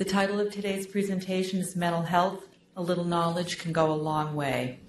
[0.00, 2.42] The title of today's presentation is Mental Health
[2.74, 4.80] A Little Knowledge Can Go a Long Way.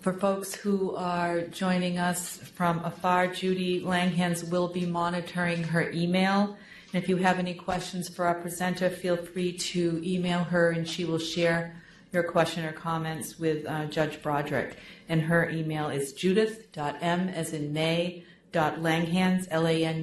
[0.00, 6.56] For folks who are joining us from afar, Judy Langhans will be monitoring her email.
[6.94, 10.86] And if you have any questions for our presenter, feel free to email her and
[10.86, 11.82] she will share
[12.12, 14.76] your question or comments with uh, Judge Broderick.
[15.08, 20.00] And her email is judith.m as in May langhans, L-A-N-G-H-A-N-S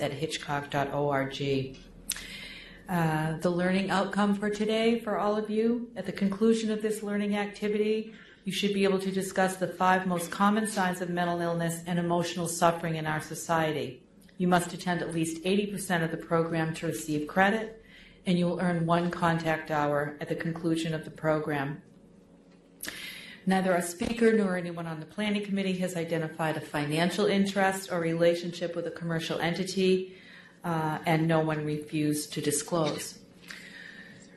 [0.00, 1.76] at hitchcock.org.
[2.88, 7.02] Uh, the learning outcome for today for all of you, at the conclusion of this
[7.02, 11.40] learning activity, you should be able to discuss the five most common signs of mental
[11.40, 14.00] illness and emotional suffering in our society.
[14.38, 17.82] You must attend at least 80% of the program to receive credit,
[18.24, 21.82] and you will earn one contact hour at the conclusion of the program.
[23.48, 28.00] Neither our speaker nor anyone on the planning committee has identified a financial interest or
[28.00, 30.16] relationship with a commercial entity,
[30.64, 33.20] uh, and no one refused to disclose.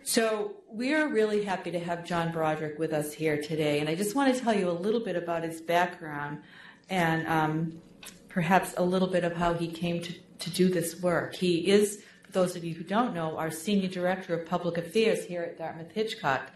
[0.04, 4.16] So we're really happy to have John Broderick with us here today, and I just
[4.16, 6.44] want to tell you a little bit about his background
[6.88, 7.82] and um,
[8.28, 11.34] perhaps a little bit of how he came to, to do this work.
[11.34, 15.26] He is, for those of you who don't know, our Senior Director of Public Affairs
[15.26, 16.52] here at Dartmouth Hitchcock.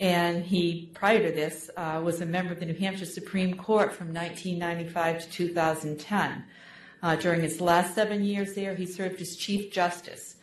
[0.00, 3.92] And he, prior to this, uh, was a member of the New Hampshire Supreme Court
[3.92, 6.44] from 1995 to 2010.
[7.02, 10.36] Uh, during his last seven years there, he served as Chief Justice.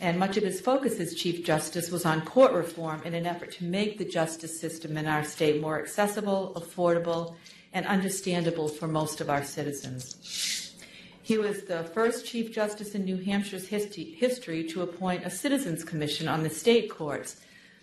[0.00, 3.50] And much of his focus as Chief Justice was on court reform in an effort
[3.52, 7.34] to make the justice system in our state more accessible, affordable,
[7.72, 10.74] and understandable for most of our citizens.
[11.22, 16.28] He was the first Chief Justice in New Hampshire's history to appoint a Citizens Commission
[16.28, 17.40] on the state courts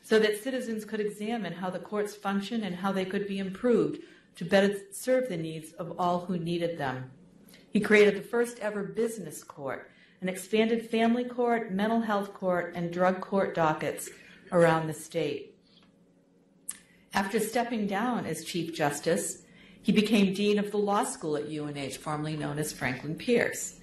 [0.10, 4.02] so that citizens could examine how the courts function and how they could be improved
[4.36, 7.12] to better serve the needs of all who needed them.
[7.70, 12.92] He created the first ever business court, an expanded family court, mental health court, and
[12.92, 14.10] drug court dockets
[14.52, 15.56] around the state.
[17.14, 19.44] After stepping down as Chief Justice,
[19.84, 23.80] he became Dean of the Law School at UNH, formerly known as Franklin Pierce.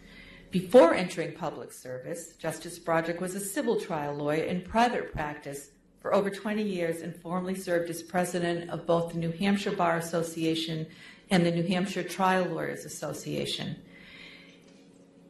[0.50, 5.70] Before entering public service, Justice Broderick was a civil trial lawyer in private practice
[6.06, 9.96] for over 20 years and formerly served as president of both the New Hampshire Bar
[9.96, 10.86] Association
[11.30, 13.74] and the New Hampshire Trial Lawyers Association.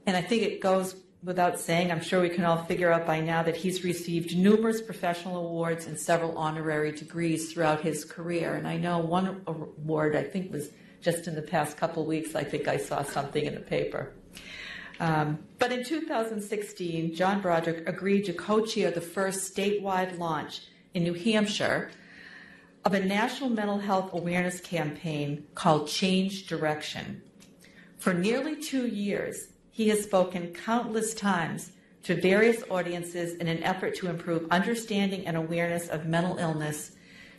[0.04, 0.94] And I think it goes
[1.24, 4.82] without saying, I'm sure we can all figure out by now that he's received numerous
[4.82, 8.52] professional awards and several honorary degrees throughout his career.
[8.52, 10.68] And I know one award, I think, was
[11.00, 12.34] just in the past couple weeks.
[12.34, 14.12] I think I saw something in the paper.
[14.98, 20.62] Um, but in 2016, John Broderick agreed to co chair the first statewide launch
[20.94, 21.90] in New Hampshire
[22.84, 27.20] of a national mental health awareness campaign called Change Direction.
[27.98, 31.72] For nearly two years, he has spoken countless times
[32.04, 36.92] to various audiences in an effort to improve understanding and awareness of mental illness,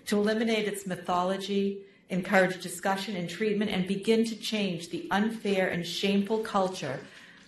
[0.07, 1.79] to eliminate its mythology,
[2.09, 6.99] encourage discussion and treatment, and begin to change the unfair and shameful culture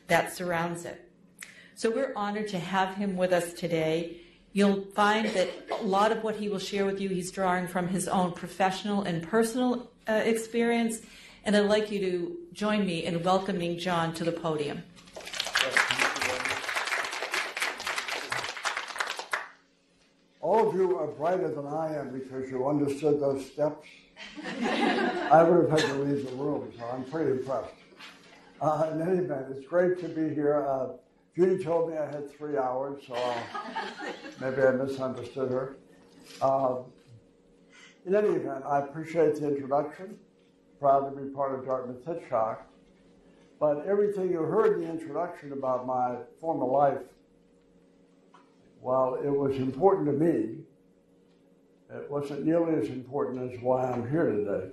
[0.09, 1.09] that surrounds it.
[1.75, 4.17] So we're honored to have him with us today.
[4.51, 5.49] You'll find that
[5.79, 9.03] a lot of what he will share with you, he's drawing from his own professional
[9.03, 11.01] and personal uh, experience
[11.45, 14.83] and I'd like you to join me in welcoming John to the podium.
[20.41, 23.87] All of you are brighter than I am because you understood those steps.
[24.61, 27.73] I would have had to leave the room, so I'm pretty impressed.
[28.61, 30.67] Uh, in any event, it's great to be here.
[30.67, 30.89] Uh,
[31.35, 33.33] Judy told me I had three hours, so uh,
[34.41, 35.77] maybe I misunderstood her.
[36.41, 36.79] Uh,
[38.05, 40.17] in any event, I appreciate the introduction
[40.79, 42.65] proud to be part of Dartmouth Hitchcock.
[43.59, 47.01] But everything you heard in the introduction about my former life,
[48.81, 50.57] while it was important to me,
[51.93, 54.69] it wasn't nearly as important as why I'm here today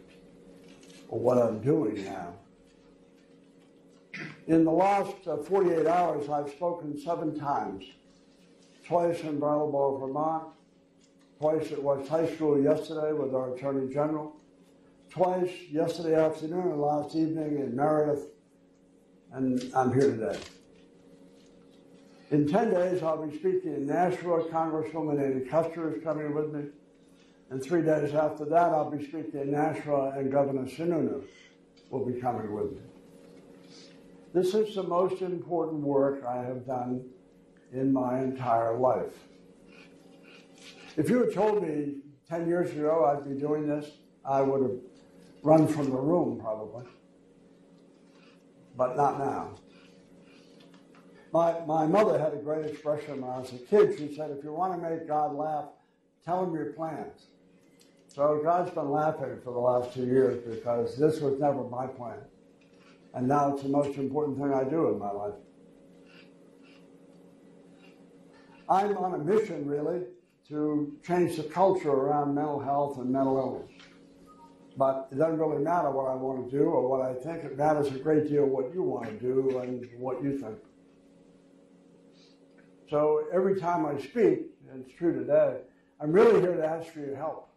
[1.09, 2.35] or what I'm doing now.
[4.47, 7.85] In the last uh, 48 hours, I've spoken seven times.
[8.87, 10.45] Twice in Brattleboro, Vermont,
[11.41, 14.37] twice at West High School yesterday with our Attorney General,
[15.11, 18.29] twice yesterday afternoon and last evening in Meredith,
[19.33, 20.39] and I'm here today.
[22.31, 24.45] In 10 days, I'll be speaking in Nashua.
[24.49, 26.71] Congresswoman Annie Kuster is coming with me.
[27.51, 31.25] And three days after that, I'll be speaking in Nashua, and Governor Sununu
[31.91, 32.96] will be coming with me.
[34.37, 37.03] This is the most important work I have done
[37.73, 39.15] in my entire life.
[40.99, 41.95] If you had told me
[42.29, 43.91] 10 years ago I'd be doing this,
[44.27, 44.79] I would have
[45.43, 46.85] run from the room, probably.
[48.77, 49.55] But not now.
[51.33, 53.97] My, my mother had a great expression when I was a kid.
[53.97, 55.65] She said, if you want to make God laugh,
[56.27, 57.29] tell him your plans.
[58.09, 62.19] So God's been laughing for the last two years because this was never my plan.
[63.15, 65.35] And now it's the most important thing I do in my life.
[68.69, 70.03] I'm on a mission, really,
[70.49, 73.71] to change the culture around mental health and mental illness.
[74.77, 77.45] But it doesn't really matter what I want to do or what I think.
[77.45, 80.59] It matters a great deal what you want to do and what you think.
[82.91, 85.59] So every time I speak, and it's true today,
[86.01, 87.49] I'm really here to ask for your help.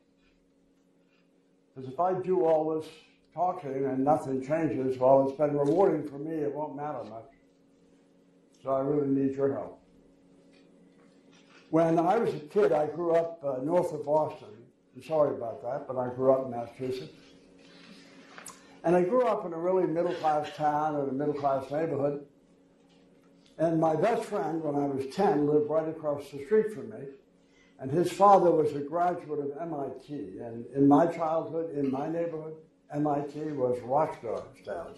[1.75, 2.89] Because if I do all this
[3.39, 6.35] talking and nothing changes, well, it's been rewarding for me.
[6.35, 7.31] It won't matter much.
[8.61, 9.81] So I really need your help.
[11.69, 14.49] When I was a kid, I grew up uh, north of Boston.
[14.93, 17.13] I'm sorry about that, but I grew up in Massachusetts.
[18.83, 22.25] And I grew up in a really middle class town in a middle class neighborhood.
[23.57, 27.05] And my best friend, when I was 10, lived right across the street from me.
[27.79, 30.39] And his father was a graduate of MIT.
[30.41, 32.55] And in my childhood, in my neighborhood,
[32.93, 34.97] MIT was star status.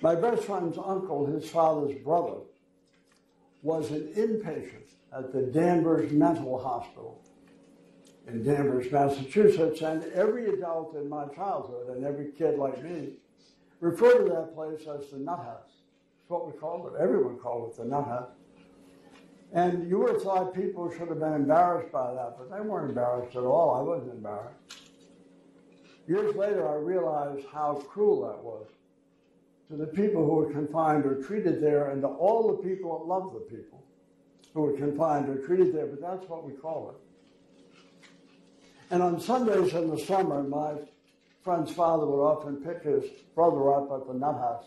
[0.00, 2.40] My best friend's uncle, his father's brother,
[3.62, 7.20] was an inpatient at the Danvers Mental Hospital
[8.26, 13.12] in Danvers, Massachusetts, and every adult in my childhood and every kid like me
[13.80, 15.60] referred to that place as the Nut House.
[15.68, 17.00] That's what we called it.
[17.00, 18.30] Everyone called it the Nut House.
[19.52, 22.88] And you would have thought people should have been embarrassed by that, but they weren't
[22.88, 23.74] embarrassed at all.
[23.76, 24.83] I wasn't embarrassed.
[26.06, 28.66] Years later, I realized how cruel that was
[29.70, 33.06] to the people who were confined or treated there and to all the people that
[33.06, 33.82] loved the people
[34.52, 36.96] who were confined or treated there, but that's what we call it.
[38.90, 40.74] And on Sundays in the summer, my
[41.42, 43.04] friend's father would often pick his
[43.34, 44.66] brother up at the nut house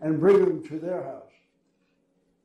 [0.00, 1.22] and bring him to their house.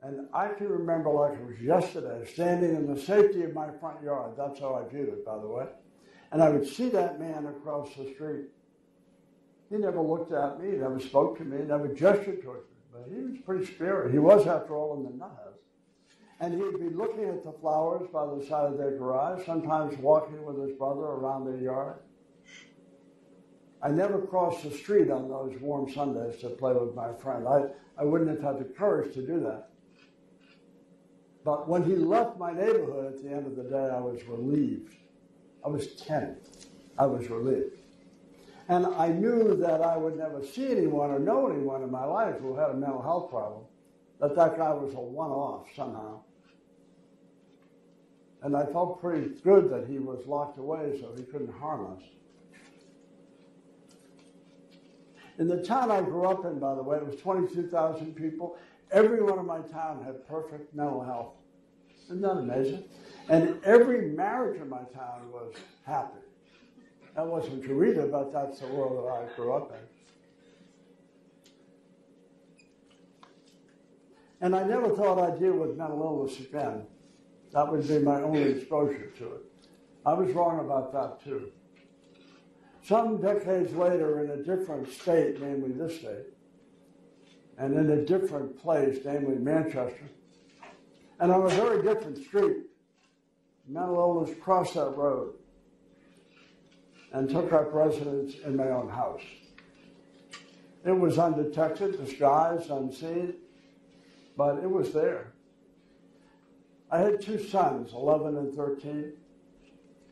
[0.02, 4.02] And I can remember like it was yesterday, standing in the safety of my front
[4.04, 4.34] yard.
[4.38, 5.66] That's how I viewed it, by the way.
[6.34, 8.46] And I would see that man across the street.
[9.70, 12.76] He never looked at me, never spoke to me, never gestured towards me.
[12.92, 14.14] But he was pretty spirited.
[14.14, 15.62] He was, after all, in the nut.
[16.40, 20.44] And he'd be looking at the flowers by the side of their garage, sometimes walking
[20.44, 22.00] with his brother around their yard.
[23.84, 27.48] I never crossed the street on those warm Sundays to play with my friend.
[27.48, 27.66] I,
[27.96, 29.70] I wouldn't have had the courage to do that.
[31.46, 34.96] But when he left my neighborhood at the end of the day, I was relieved.
[35.66, 36.38] I was 10.
[36.98, 37.78] I was relieved.
[38.70, 42.40] And I knew that I would never see anyone or know anyone in my life
[42.40, 43.64] who had a mental health problem,
[44.20, 46.22] that that guy was a one off somehow.
[48.42, 52.04] And I felt pretty good that he was locked away so he couldn't harm us.
[55.40, 58.58] In the town I grew up in, by the way, it was 22,000 people.
[58.92, 61.34] Everyone in my town had perfect mental health.
[62.06, 62.84] Isn't that amazing?
[63.30, 65.54] And every marriage in my town was
[65.86, 66.20] happy.
[67.16, 69.80] That wasn't true either, but that's the world that I grew up in.
[74.42, 76.86] And I never thought I'd deal with mental illness again.
[77.54, 79.46] That would be my only exposure to it.
[80.06, 81.50] I was wrong about that too.
[82.84, 86.26] Some decades later, in a different state, namely this state,
[87.58, 90.10] and in a different place, namely Manchester,
[91.22, 92.63] and on a very different street,
[93.68, 95.34] mental illness crossed that road
[97.14, 99.22] and took up residence in my own house.
[100.86, 103.36] It was undetected, disguised, unseen,
[104.36, 105.32] but it was there.
[106.92, 109.14] I had two sons, 11 and 13.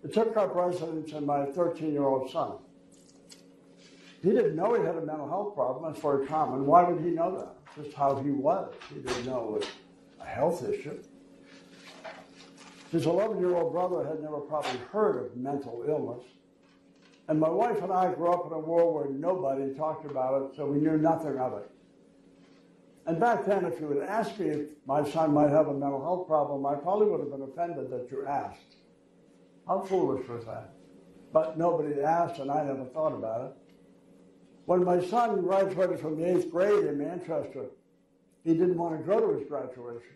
[0.03, 2.53] It took up residence in my 13 year old son.
[4.23, 5.91] He didn't know he had a mental health problem.
[5.91, 6.65] That's very common.
[6.65, 7.83] Why would he know that?
[7.83, 8.73] Just how he was.
[8.93, 9.65] He didn't know it was
[10.19, 11.01] a health issue.
[12.91, 16.23] His 11 year old brother had never probably heard of mental illness.
[17.29, 20.57] And my wife and I grew up in a world where nobody talked about it,
[20.57, 21.71] so we knew nothing of it.
[23.05, 26.01] And back then, if you had asked me if my son might have a mental
[26.01, 28.75] health problem, I probably would have been offended that you asked.
[29.65, 30.73] How foolish was that?
[31.31, 33.53] But nobody asked, and I never thought about it.
[34.65, 37.67] When my son graduated from the eighth grade in Manchester,
[38.43, 40.15] he didn't want to go to his graduation.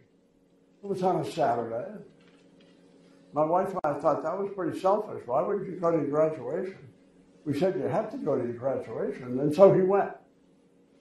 [0.83, 1.85] It was on a Saturday.
[3.35, 5.21] My wife and I thought that was pretty selfish.
[5.25, 6.77] Why wouldn't you go to your graduation?
[7.43, 10.11] We said you have to go to your graduation, and so he went.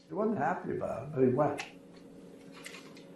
[0.08, 1.64] He wasn't happy about it, but he went.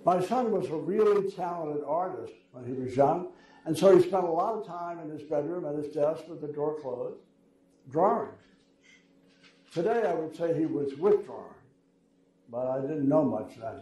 [0.05, 3.33] My son was a really talented artist when he was young,
[3.65, 6.41] and so he spent a lot of time in his bedroom at his desk with
[6.41, 7.19] the door closed,
[7.91, 8.31] drawing.
[9.75, 11.59] Today I would say he was withdrawing,
[12.49, 13.81] but I didn't know much then.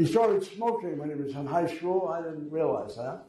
[0.00, 2.08] He started smoking when he was in high school.
[2.08, 3.24] I didn't realize that.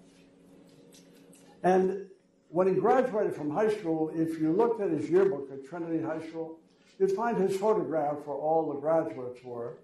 [1.64, 2.08] And
[2.48, 6.26] when he graduated from high school, if you looked at his yearbook at Trinity High
[6.30, 6.60] School,
[6.98, 9.80] you'd find his photograph where all the graduates were.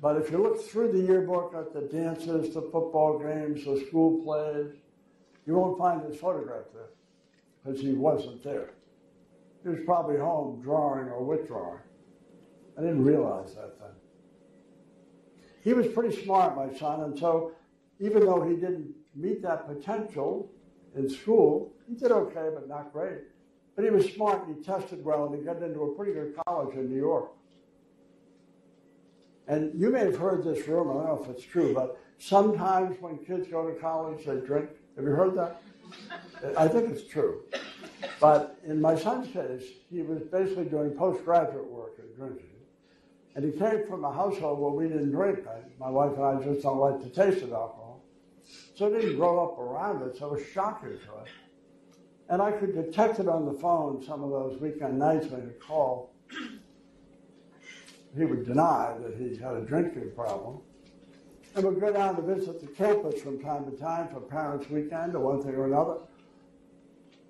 [0.00, 4.20] But if you look through the yearbook at the dances, the football games, the school
[4.24, 4.74] plays,
[5.46, 6.90] you won't find his photograph there
[7.62, 8.70] because he wasn't there.
[9.62, 11.78] He was probably home drawing or withdrawing.
[12.76, 14.01] I didn't realize that then.
[15.62, 17.52] He was pretty smart, my son, and so
[18.00, 20.50] even though he didn't meet that potential
[20.96, 23.20] in school, he did okay, but not great.
[23.76, 26.34] But he was smart and he tested well and he got into a pretty good
[26.46, 27.30] college in New York.
[29.48, 33.00] And you may have heard this rumor, I don't know if it's true, but sometimes
[33.00, 34.70] when kids go to college, they drink.
[34.96, 35.62] Have you heard that?
[36.56, 37.42] I think it's true.
[38.20, 42.51] But in my son's case, he was basically doing postgraduate work at drinking.
[43.34, 45.40] And he came from a household where we didn't drink.
[45.80, 48.02] My wife and I just don't like the taste of alcohol.
[48.74, 51.28] So he didn't grow up around it, so it was shocking to us.
[52.28, 55.60] And I could detect it on the phone some of those weekend nights when he'd
[55.60, 56.10] call.
[58.16, 60.60] He would deny that he had a drinking problem.
[61.54, 65.14] And we'd go down to visit the campus from time to time for Parents' Weekend
[65.14, 65.96] or one thing or another.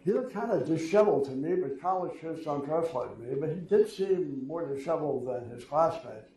[0.05, 3.37] He looked kind of disheveled to me, but college kids don't dress like me.
[3.39, 6.29] But he did seem more disheveled than his classmates.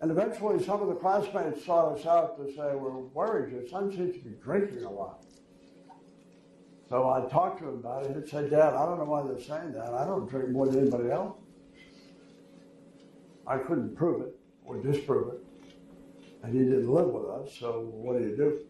[0.00, 3.52] And eventually, some of the classmates sought us out to say, We're worried.
[3.52, 5.24] Your son seems to be drinking a lot.
[6.88, 8.16] So I talked to him about it.
[8.22, 9.92] He said, Dad, I don't know why they're saying that.
[9.92, 11.36] I don't drink more than anybody else.
[13.46, 15.40] I couldn't prove it or disprove it.
[16.42, 18.60] And he didn't live with us, so what do you do?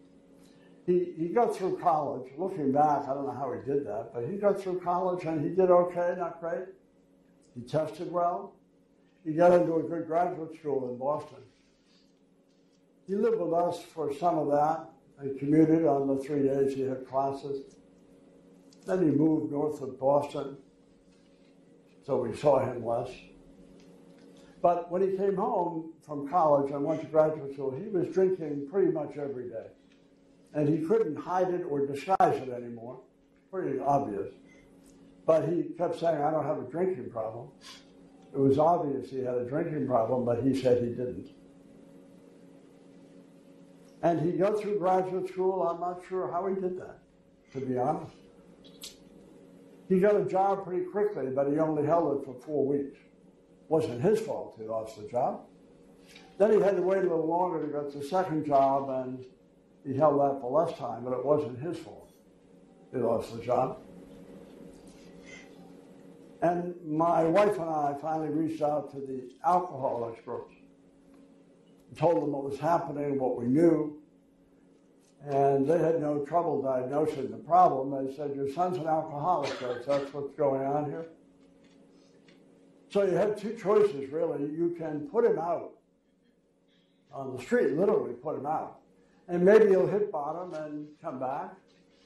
[0.86, 2.30] He, he got through college.
[2.38, 5.42] Looking back, I don't know how he did that, but he got through college and
[5.42, 6.66] he did okay, not great.
[7.56, 8.54] He tested well.
[9.24, 11.38] He got into a good graduate school in Boston.
[13.08, 14.88] He lived with us for some of that.
[15.22, 17.74] He commuted on the three days he had classes.
[18.86, 20.56] Then he moved north of Boston,
[22.04, 23.10] so we saw him less.
[24.62, 28.68] But when he came home from college and went to graduate school, he was drinking
[28.70, 29.66] pretty much every day.
[30.56, 33.00] And he couldn't hide it or disguise it anymore.
[33.52, 34.32] Pretty obvious.
[35.26, 37.48] But he kept saying, I don't have a drinking problem.
[38.32, 41.28] It was obvious he had a drinking problem, but he said he didn't.
[44.02, 45.62] And he got through graduate school.
[45.62, 47.00] I'm not sure how he did that,
[47.52, 48.14] to be honest.
[49.90, 52.98] He got a job pretty quickly, but he only held it for four weeks.
[53.68, 55.42] Wasn't his fault he lost the job.
[56.38, 59.24] Then he had to wait a little longer to get the second job, and
[59.86, 62.10] he held that for less time, but it wasn't his fault.
[62.92, 63.78] He lost the job.
[66.42, 70.52] And my wife and I finally reached out to the alcohol experts
[71.96, 73.98] told them what was happening, what we knew.
[75.26, 78.06] And they had no trouble diagnosing the problem.
[78.06, 81.06] They said, Your son's an alcoholic, that's what's going on here.
[82.90, 84.42] So you have two choices, really.
[84.42, 85.72] You can put him out
[87.12, 88.78] on the street, literally put him out.
[89.28, 91.54] And maybe he'll hit bottom and come back.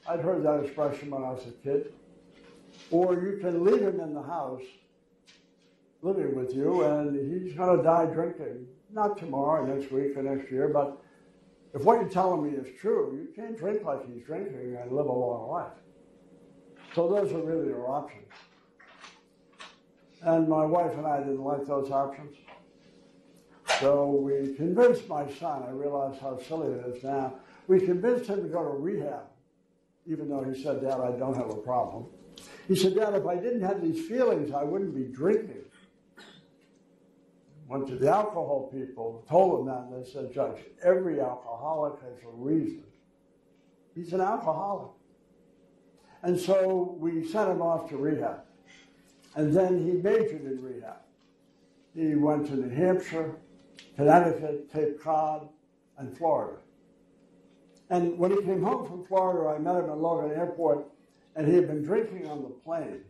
[0.07, 1.93] I'd heard that expression when I was a kid.
[2.89, 4.63] Or you can leave him in the house
[6.01, 8.65] living with you and he's going to die drinking.
[8.91, 11.01] Not tomorrow, next week, or next year, but
[11.73, 15.05] if what you're telling me is true, you can't drink like he's drinking and live
[15.05, 15.71] a long life.
[16.93, 18.27] So those are really your options.
[20.23, 22.35] And my wife and I didn't like those options.
[23.81, 27.33] So we convinced my son, I realize how silly it is now,
[27.67, 29.23] we convinced him to go to rehab,
[30.05, 32.05] even though he said, Dad, I don't have a problem.
[32.67, 35.63] He said, Dad, if I didn't have these feelings, I wouldn't be drinking.
[37.67, 42.23] Went to the alcohol people, told them that, and they said, Judge, every alcoholic has
[42.23, 42.83] a reason.
[43.95, 44.91] He's an alcoholic.
[46.21, 48.41] And so we sent him off to rehab.
[49.35, 50.97] And then he majored in rehab.
[51.95, 53.37] He went to New Hampshire,
[54.01, 55.47] Connecticut, Cape Cod,
[55.99, 56.57] and Florida.
[57.91, 60.87] And when he came home from Florida, I met him at Logan Airport,
[61.35, 63.03] and he had been drinking on the plane.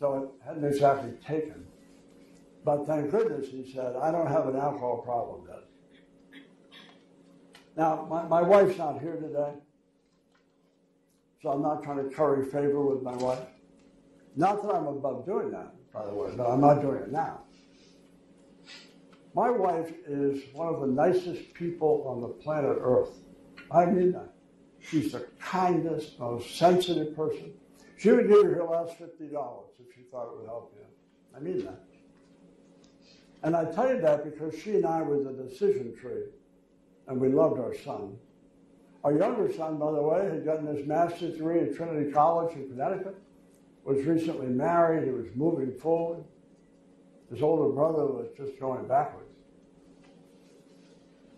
[0.00, 1.64] So it hadn't exactly taken.
[2.64, 6.40] But thank goodness, he said, I don't have an alcohol problem, Dad.
[7.76, 9.52] Now, my, my wife's not here today,
[11.42, 13.46] so I'm not trying to curry favor with my wife.
[14.34, 17.42] Not that I'm above doing that, by the way, but I'm not doing it now.
[19.40, 23.22] My wife is one of the nicest people on the planet Earth.
[23.70, 24.34] I mean that.
[24.80, 27.54] She's the kindest, most sensitive person.
[27.96, 29.08] She would give you her last $50
[29.78, 30.84] if she thought it would help you.
[31.34, 31.80] I mean that.
[33.42, 36.24] And I tell you that because she and I were the decision tree,
[37.08, 38.18] and we loved our son.
[39.04, 42.68] Our younger son, by the way, had gotten his master's degree at Trinity College in
[42.68, 43.16] Connecticut,
[43.84, 46.24] was recently married, he was moving forward.
[47.30, 49.19] His older brother was just going backwards.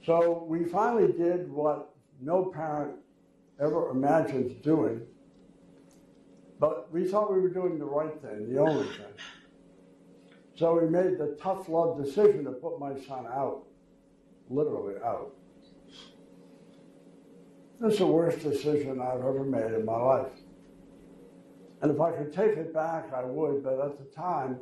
[0.04, 2.97] So we finally did what no parent
[3.61, 5.02] ever imagines doing,
[6.59, 9.14] but we thought we were doing the right thing, the only thing.
[10.56, 13.62] So we made the tough love decision to put my son out,
[14.49, 15.32] literally out.
[17.85, 20.32] It's the worst decision I've ever made in my life.
[21.80, 24.61] And if I could take it back, I would, but at the time,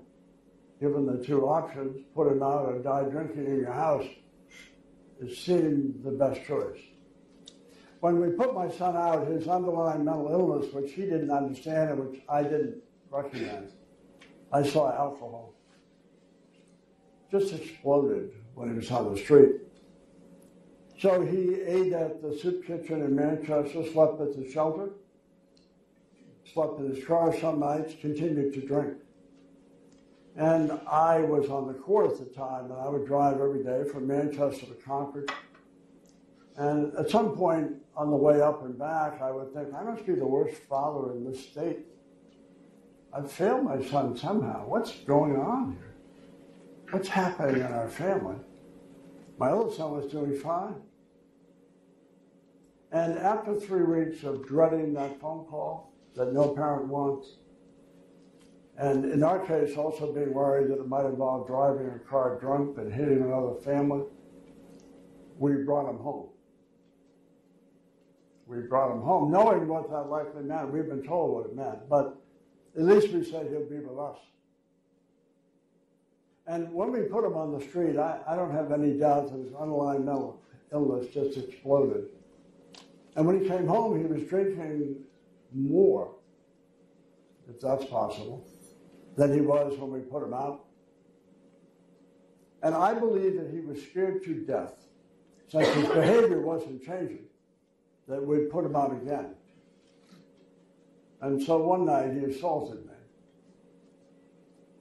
[0.81, 4.07] given the two options, put him out or die drinking in your house,
[5.21, 6.79] it seemed the best choice.
[8.01, 12.09] When we put my son out, his underlying mental illness, which he didn't understand and
[12.09, 13.73] which I didn't recognize,
[14.53, 15.53] I saw alcohol.
[17.31, 19.57] Just exploded when he was on the street.
[20.99, 24.91] So he ate at the soup kitchen in Manchester, slept at the shelter,
[26.53, 28.95] slept in his car some nights, continued to drink.
[30.41, 33.85] And I was on the court at the time, and I would drive every day
[33.85, 35.31] from Manchester to Concord.
[36.57, 40.07] And at some point on the way up and back, I would think, I must
[40.07, 41.81] be the worst father in this state.
[43.13, 44.67] I've failed my son somehow.
[44.67, 45.95] What's going on here?
[46.89, 48.37] What's happening in our family?
[49.37, 50.77] My other son was doing fine.
[52.93, 57.29] And after three weeks of dreading that phone call that no parent wants,
[58.81, 62.79] and in our case, also being worried that it might involve driving a car drunk
[62.79, 64.05] and hitting another family,
[65.39, 66.31] we brought him home.
[68.47, 70.73] We brought him home, knowing what that likely meant.
[70.73, 72.17] We've been told what it meant, but
[72.75, 74.17] at least we said he'll be with us.
[76.47, 79.39] And when we put him on the street, I, I don't have any doubt that
[79.45, 80.41] his underlying mental
[80.73, 82.07] illness just exploded.
[83.15, 84.97] And when he came home, he was drinking
[85.53, 86.15] more,
[87.47, 88.47] if that's possible,
[89.17, 90.65] than he was when we put him out.
[92.63, 94.75] And I believe that he was scared to death,
[95.49, 97.25] since his behavior wasn't changing,
[98.07, 99.35] that we'd put him out again.
[101.23, 102.93] And so one night he assaulted me.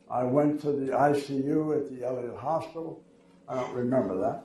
[0.09, 3.03] I went to the ICU at the Elliott Hospital.
[3.47, 4.43] I don't remember that.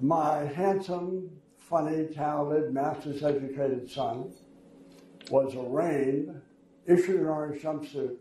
[0.00, 4.32] My handsome, funny, talented, master's educated son
[5.30, 6.40] was arraigned,
[6.86, 8.16] issued an orange jumpsuit,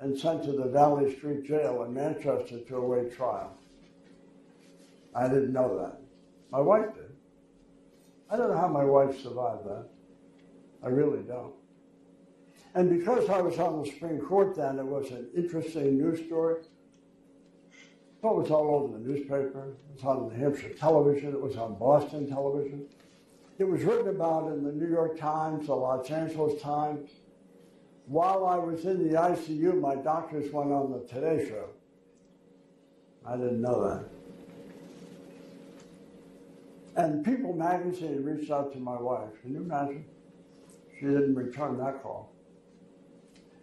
[0.00, 3.56] and sent to the Valley Street Jail in Manchester to await trial.
[5.14, 6.00] I didn't know that.
[6.50, 7.12] My wife did.
[8.30, 9.86] I don't know how my wife survived that.
[10.82, 11.52] I really don't.
[12.74, 16.62] And because I was on the Supreme Court then, it was an interesting news story.
[18.22, 19.74] It was all over the newspaper.
[19.90, 21.30] It was on New Hampshire television.
[21.30, 22.86] It was on Boston television.
[23.58, 27.10] It was written about in the New York Times, the Los Angeles Times.
[28.10, 31.68] While I was in the ICU, my doctors went on the Today Show.
[33.24, 34.04] I didn't know that.
[36.96, 39.28] And People magazine reached out to my wife.
[39.40, 40.04] Can you imagine?
[40.98, 42.32] She didn't return that call.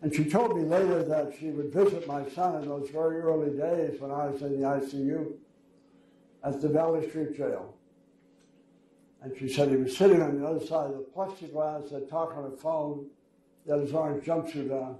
[0.01, 3.49] And she told me later that she would visit my son in those very early
[3.49, 5.33] days when I was in the ICU
[6.45, 7.73] at the Valley Street Jail.
[9.21, 12.37] And she said he was sitting on the other side of the plexiglass, they'd talk
[12.37, 13.07] on the phone,
[13.69, 14.97] had his orange jumpsuit on.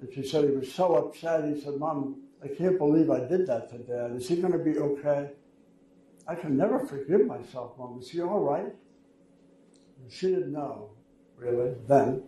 [0.00, 1.44] And she said he was so upset.
[1.44, 4.12] He said, Mom, I can't believe I did that to Dad.
[4.12, 5.30] Is he going to be okay?
[6.26, 7.98] I can never forgive myself, Mom.
[8.00, 8.66] Is he all right?
[8.66, 10.90] And she didn't know,
[11.36, 12.22] really, then.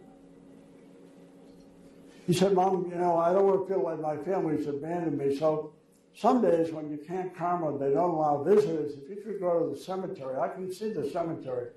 [2.26, 5.36] He said, Mom, you know, I don't want to feel like my family's abandoned me.
[5.36, 5.74] So
[6.14, 9.60] some days when you can't come or they don't allow visitors, if you could go
[9.60, 11.68] to the cemetery, I can see the cemetery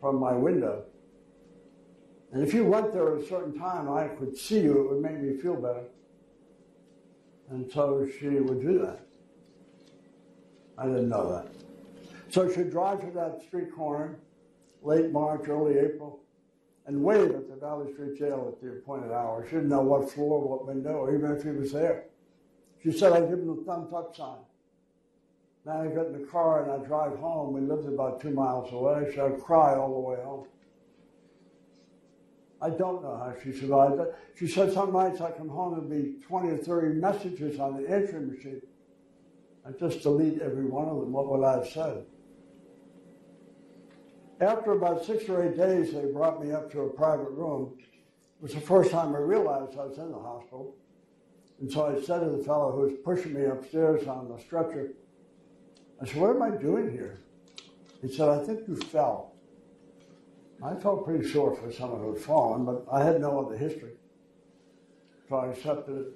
[0.00, 0.84] from my window.
[2.32, 5.02] And if you went there at a certain time, I could see you, it would
[5.02, 5.84] make me feel better.
[7.50, 9.00] And so she would do that.
[10.78, 11.52] I didn't know that.
[12.30, 14.18] So she'd drive to that street corner,
[14.82, 16.20] late March, early April,
[16.86, 19.44] and wait at the Valley Street Jail at the appointed hour.
[19.46, 22.04] She didn't know what floor, what window, even if he was there.
[22.82, 24.38] She said, I'd give him the thumbs up sign.
[25.64, 27.52] Then I get in the car and I drive home.
[27.52, 30.46] We lived about two miles away, so I'd cry all the way home.
[32.62, 34.14] I don't know how she survived it.
[34.36, 37.82] She said some nights I come home and there'd be 20 or 30 messages on
[37.82, 38.62] the answering machine.
[39.66, 42.04] I just delete every one of them, what would I have said?
[44.40, 47.74] After about six or eight days, they brought me up to a private room.
[47.80, 50.74] It was the first time I realized I was in the hospital.
[51.60, 54.94] And so I said to the fellow who was pushing me upstairs on the stretcher,
[56.00, 57.20] I said, What am I doing here?
[58.00, 59.31] He said, I think you fell.
[60.62, 63.92] I felt pretty sore for someone who had fallen, but I had no other history.
[65.28, 66.06] So I accepted it.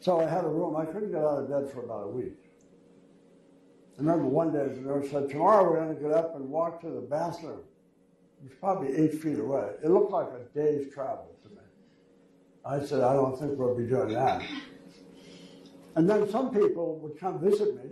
[0.00, 0.76] So I had a room.
[0.76, 2.34] I couldn't get out of bed for about a week.
[3.96, 6.80] I remember one day the nurse said, Tomorrow we're going to get up and walk
[6.80, 7.60] to the bathroom.
[8.42, 9.70] It was probably eight feet away.
[9.84, 11.62] It looked like a day's travel to me.
[12.64, 14.42] I said, I don't think we'll be doing that.
[15.94, 17.90] And then some people would come visit me.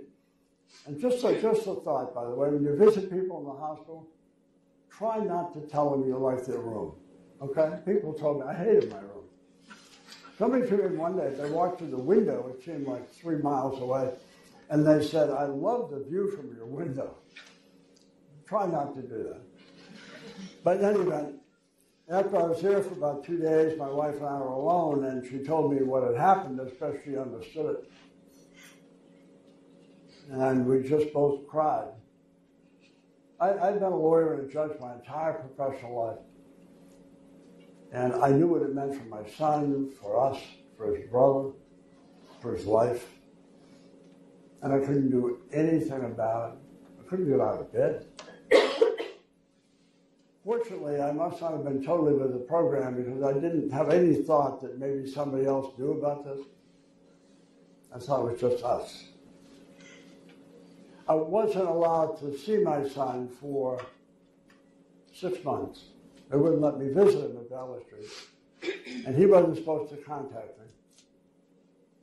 [0.87, 3.53] And just a, just a thought, by the way, when you visit people in the
[3.53, 4.09] hospital,
[5.01, 6.93] try not to tell them you like their room.
[7.41, 7.71] Okay?
[7.87, 9.25] People told me I hated my room.
[10.39, 13.81] Somebody came in one day, they walked through the window, it seemed like three miles
[13.81, 14.13] away,
[14.69, 17.17] and they said, I love the view from your window.
[18.47, 19.41] Try not to do that.
[20.63, 21.33] But anyway,
[22.11, 25.27] after I was here for about two days, my wife and I were alone, and
[25.27, 27.91] she told me what had happened, especially she understood it.
[30.31, 31.89] And we just both cried.
[33.41, 36.19] I, I'd been a lawyer and a judge my entire professional life.
[37.93, 40.39] And I knew what it meant for my son, for us,
[40.77, 41.51] for his brother,
[42.41, 43.07] for his life.
[44.63, 46.59] And I couldn't do anything about it.
[47.01, 48.07] I couldn't get out of bed.
[50.45, 54.17] Fortunately, I must not have been totally with the program because I didn't have any
[54.17, 56.41] thought that maybe somebody else knew about this.
[57.95, 59.10] I thought it was just us.
[61.11, 63.85] I wasn't allowed to see my son for
[65.13, 65.87] six months.
[66.31, 69.05] They wouldn't let me visit him at Valley Street.
[69.05, 70.67] And he wasn't supposed to contact me.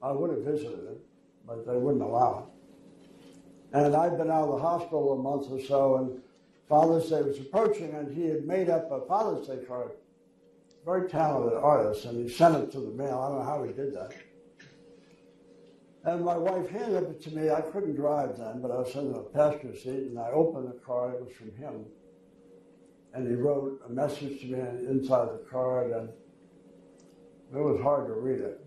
[0.03, 0.97] I would have visited him,
[1.47, 3.77] but they wouldn't allow it.
[3.77, 6.21] And I'd been out of the hospital a month or so, and
[6.67, 9.91] Father's Day was approaching, and he had made up a Father's Day card.
[10.83, 13.19] Very talented artist, and he sent it to the mail.
[13.19, 14.11] I don't know how he did that.
[16.07, 17.49] And my wife handed it to me.
[17.49, 20.79] I couldn't drive then, but I was in the passenger seat, and I opened the
[20.79, 21.15] card.
[21.15, 21.83] It was from him.
[23.13, 26.07] And he wrote a message to me inside the card, and
[27.53, 28.65] it was hard to read it.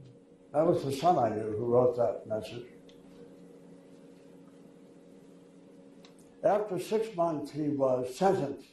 [0.53, 2.67] That was the son I knew who wrote that message.
[6.45, 8.69] After six months, he was sentenced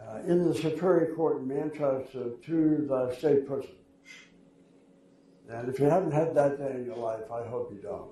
[0.00, 3.77] uh, in the Superior Court in Manchester to the state prison.
[5.48, 8.10] And if you haven't had that day in your life, I hope you don't.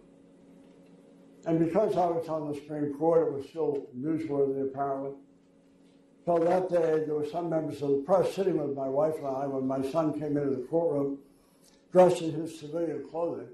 [1.47, 5.13] And because I was on the Supreme Court, it was still newsworthy apparently.
[6.25, 9.29] So that day, there were some members of the press sitting with my wife and
[9.29, 11.19] I when my son came into the courtroom
[11.93, 13.49] dressed in his civilian clothing,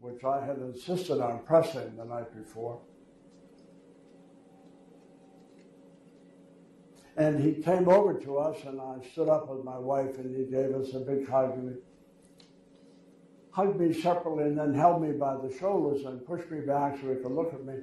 [0.00, 2.80] which I had insisted on pressing the night before.
[7.16, 10.44] And he came over to us, and I stood up with my wife, and he
[10.44, 11.56] gave us a big hug.
[11.56, 11.76] And
[13.54, 17.08] hugged me separately and then held me by the shoulders and pushed me back so
[17.08, 17.74] he could look at me.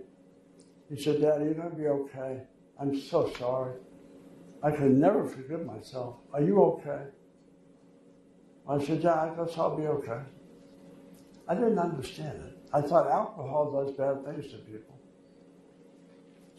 [0.90, 2.42] He said, Daddy, you're going to be okay.
[2.78, 3.76] I'm so sorry.
[4.62, 6.18] I can never forgive myself.
[6.34, 7.06] Are you okay?
[8.68, 10.20] I said, Yeah, I guess I'll be okay.
[11.48, 12.58] I didn't understand it.
[12.74, 15.00] I thought alcohol does bad things to people.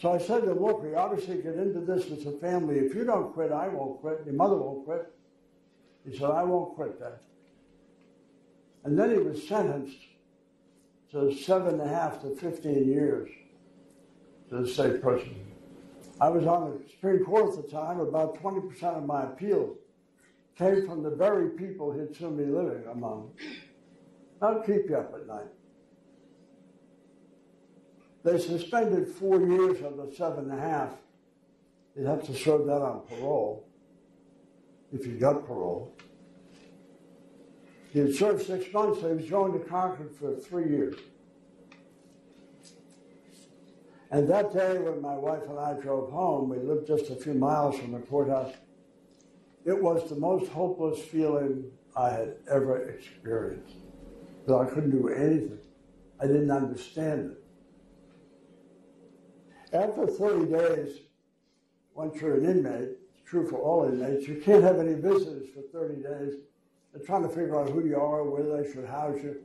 [0.03, 2.81] So I said to we obviously get into this as a family.
[2.81, 4.23] If you don't quit, I won't quit.
[4.27, 5.15] Your mother won't quit.
[6.05, 7.23] He said, I won't quit that.
[8.83, 9.97] And then he was sentenced
[11.13, 13.31] to seven and a half to 15 years
[14.51, 15.37] to the state prison.
[16.21, 18.01] I was on the Supreme Court at the time.
[18.01, 19.79] About 20% of my appeals
[20.59, 23.31] came from the very people he'd soon be living among.
[24.41, 25.47] I'll keep you up at night.
[28.25, 30.91] They suspended four years of the seven and a half.
[31.97, 33.67] You'd have to serve that on parole,
[34.93, 35.95] if you got parole.
[37.93, 40.97] He had served six months, so he was going to Concord for three years.
[44.11, 47.35] And that day when my wife and I drove home, we lived just a few
[47.35, 48.55] miles from the courthouse,
[49.65, 53.77] it was the most hopeless feeling I had ever experienced.
[54.45, 55.59] Because I couldn't do anything.
[56.21, 57.42] I didn't understand it.
[59.73, 60.99] After 30 days,
[61.95, 65.63] once you're an inmate, it's true for all inmates, you can't have any visitors for
[65.73, 66.35] 30 days.
[66.93, 69.43] They're trying to figure out who you are, where they should house you.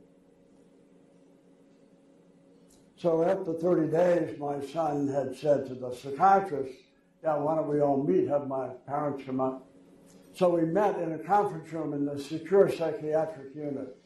[2.96, 6.74] So after 30 days, my son had said to the psychiatrist,
[7.22, 9.66] yeah, why don't we all meet, have my parents come up.
[10.34, 13.96] So we met in a conference room in the secure psychiatric unit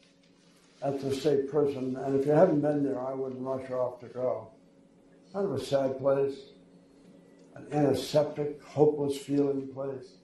[0.81, 1.97] at the state prison.
[1.97, 4.49] And if you haven't been there, I wouldn't rush off to go.
[5.33, 6.35] Kind of a sad place,
[7.55, 10.17] an antiseptic, hopeless feeling place.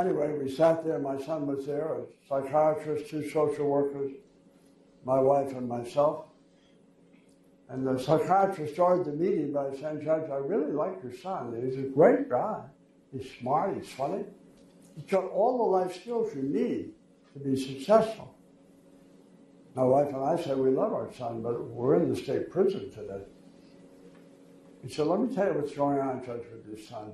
[0.00, 0.98] Anyway, we sat there.
[0.98, 4.10] My son was there, a psychiatrist, two social workers,
[5.04, 6.24] my wife, and myself.
[7.68, 11.54] And the psychiatrist started the meeting by saying, Judge, I really like your son.
[11.64, 12.64] He's a great guy.
[13.12, 14.24] He's smart, he's funny.
[14.96, 16.90] He's got all the life skills you need
[17.34, 18.34] to be successful.
[19.74, 22.90] My wife and I said, We love our son, but we're in the state prison
[22.90, 23.22] today.
[24.82, 27.12] He said, Let me tell you what's going on, Judge, with your son.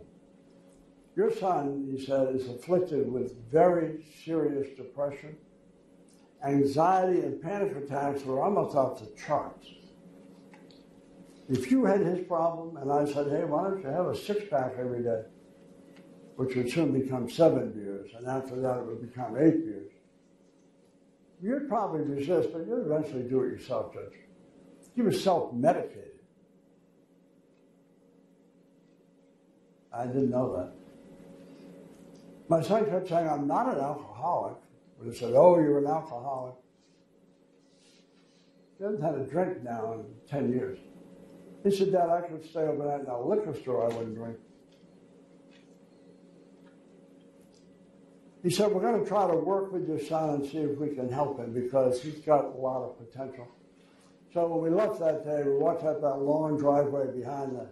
[1.16, 5.36] Your son, he said, is afflicted with very serious depression,
[6.44, 9.66] anxiety, and panic attacks were almost off the charts.
[11.48, 14.44] If you had his problem, and I said, hey, why don't you have a six
[14.48, 15.22] pack every day,
[16.36, 19.90] which would soon become seven beers, and after that it would become eight beers,
[21.42, 24.20] you'd probably resist, but you'd eventually do it yourself, Judge.
[24.94, 26.07] He was self medicated.
[29.98, 30.72] I didn't know that.
[32.48, 34.56] My son kept saying, I'm not an alcoholic.
[34.98, 36.54] But I said, Oh, you're an alcoholic.
[38.78, 40.78] He hasn't had a drink now in 10 years.
[41.64, 44.36] He said, Dad, I could stay overnight in a liquor store, I wouldn't drink.
[48.44, 50.94] He said, We're going to try to work with your son and see if we
[50.94, 53.48] can help him because he's got a lot of potential.
[54.32, 57.66] So when we left that day, we walked up that long driveway behind the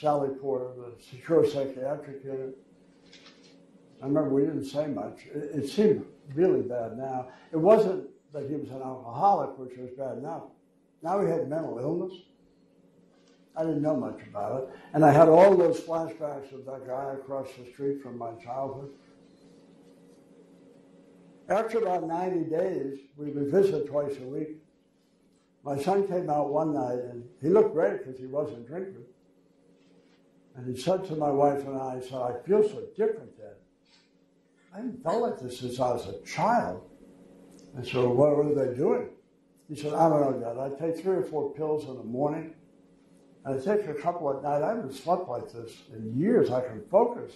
[0.00, 2.58] Sally Porter, the secure psychiatric unit.
[4.02, 5.26] I remember we didn't say much.
[5.32, 6.04] It, it seemed
[6.34, 7.28] really bad now.
[7.52, 10.44] It wasn't that he was an alcoholic, which was bad enough.
[11.02, 12.12] Now he had mental illness.
[13.56, 14.68] I didn't know much about it.
[14.94, 18.90] And I had all those flashbacks of that guy across the street from my childhood.
[21.48, 24.56] After about 90 days, we would visit twice a week.
[25.62, 29.04] My son came out one night and he looked great because he wasn't drinking.
[30.56, 33.56] And he said to my wife and I, he said, I feel so different, Dad.
[34.72, 36.82] I haven't felt like this since I was a child.
[37.78, 39.08] I said, well, what were they doing?
[39.68, 40.58] He said, I don't know, Dad.
[40.58, 42.54] I take three or four pills in the morning,
[43.44, 44.62] and I take a couple at night.
[44.62, 46.50] I haven't slept like this in years.
[46.50, 47.32] I can focus.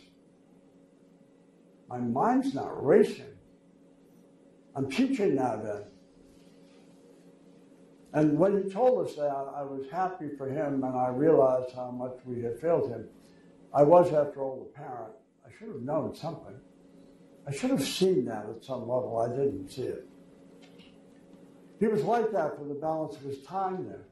[1.89, 3.35] My mind's not racing.
[4.77, 5.87] I'm teaching now, Dad.
[8.13, 11.91] And when he told us that, I was happy for him, and I realized how
[11.91, 13.07] much we had failed him.
[13.75, 15.13] I was, after all, the parent.
[15.47, 16.55] I should have known something.
[17.47, 19.19] I should have seen that at some level.
[19.19, 20.09] I didn't see it.
[21.81, 24.07] He was like that for the balance of his time there.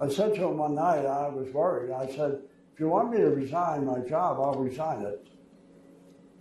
[0.00, 1.92] I said to him one night, I was worried.
[1.92, 2.40] I said,
[2.72, 5.28] if you want me to resign my job, I'll resign it.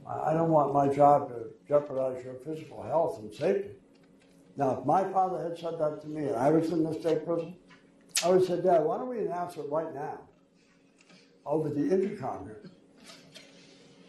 [0.06, 3.76] I don't want my job to jeopardize your physical health and safety.
[4.56, 7.26] Now, if my father had said that to me and I was in the state
[7.26, 7.56] prison,
[8.24, 10.20] I would say, Dad, why don't we announce it right now
[11.46, 12.62] over the intercom here?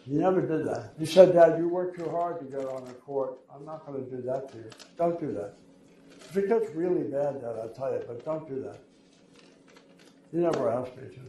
[0.05, 0.93] He never did that.
[0.99, 3.39] He said, Dad, you work too hard to get on the court.
[3.55, 4.71] I'm not going to do that to you.
[4.99, 5.55] Don't do that.
[6.11, 8.81] If it gets really bad, Dad, I'll tell you, but don't do that.
[10.31, 11.21] He never asked me to.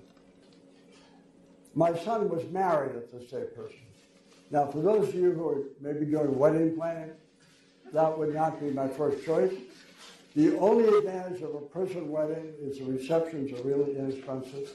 [1.73, 3.79] My son was married at the state prison.
[4.51, 7.11] Now, for those of you who are maybe doing wedding planning,
[7.93, 9.53] that would not be my first choice.
[10.35, 14.69] The only advantage of a prison wedding is the receptions are really inexpensive.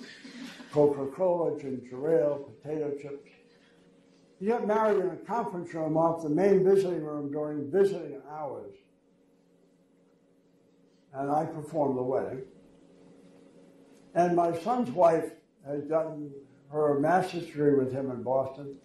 [0.72, 3.28] Coca-Cola, ginger ale, potato chips.
[4.40, 8.74] You get married in a conference room off the main visiting room during visiting hours.
[11.12, 12.42] And I performed the wedding.
[14.14, 15.30] And my son's wife
[15.66, 16.30] has done
[16.72, 18.76] her master's degree with him in Boston.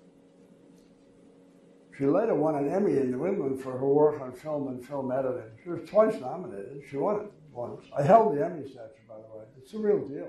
[1.97, 5.12] She later won an Emmy in New England for her work on film and film
[5.12, 5.49] editing.
[5.63, 6.84] She was twice nominated.
[6.89, 7.86] She won it once.
[7.97, 9.45] I held the Emmy statue, by the way.
[9.58, 10.27] It's a real deal.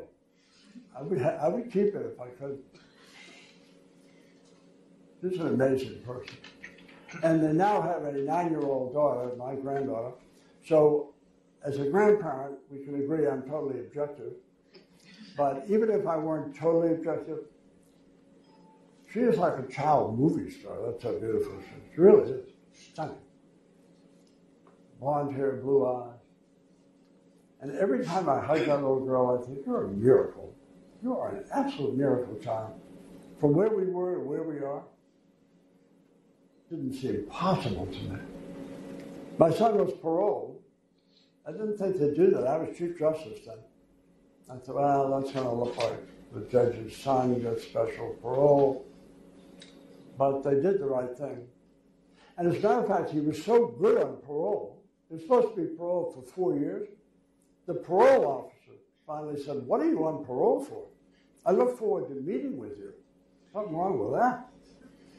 [0.96, 2.58] I would, I would keep it if I could.
[5.22, 6.36] Is an amazing person.
[7.24, 10.12] And they now have a nine year old daughter, my granddaughter.
[10.64, 11.14] So,
[11.64, 14.34] as a grandparent, we can agree I'm totally objective.
[15.36, 17.38] But even if I weren't totally objective,
[19.16, 20.74] she is like a child movie star.
[20.84, 21.98] That's how beautiful she is.
[21.98, 22.34] Really.
[22.74, 23.16] Stunning.
[25.00, 26.20] Blonde hair, blue eyes.
[27.62, 30.54] And every time I hug that little girl, I think, you're a miracle.
[31.02, 32.78] You are an absolute miracle, child.
[33.40, 34.82] From where we were to where we are,
[36.68, 38.18] didn't seem possible to me.
[39.38, 40.60] My son was paroled.
[41.48, 42.46] I didn't think they'd do that.
[42.46, 43.56] I was Chief Justice then.
[44.50, 48.84] I thought, well, that's going to look like the judge's son gets special parole.
[50.16, 51.46] But they did the right thing.
[52.38, 54.82] And as a matter of fact, he was so good on parole.
[55.08, 56.88] He was supposed to be paroled for four years.
[57.66, 60.86] The parole officer finally said, What are you on parole for?
[61.44, 62.92] I look forward to meeting with you.
[63.52, 64.48] Something wrong with that.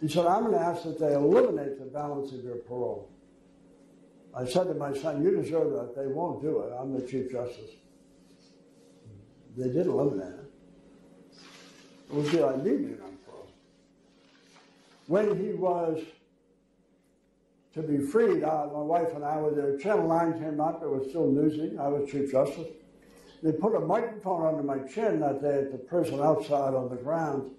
[0.02, 3.10] He said, I'm going to ask that they eliminate the balance of your parole.
[4.36, 5.96] I said to my son, You deserve that.
[5.96, 6.74] They won't do it.
[6.80, 7.72] I'm the Chief Justice.
[9.56, 10.48] They did eliminate it.
[12.10, 13.27] It like me being on parole.
[15.08, 16.04] When he was
[17.74, 19.78] to be freed, uh, my wife and I were there.
[19.78, 20.84] Channel 9 came up.
[20.84, 21.78] It was still newsy.
[21.78, 22.68] I was Chief Justice.
[23.42, 26.96] They put a microphone under my chin that day at the prison outside on the
[26.96, 27.52] ground.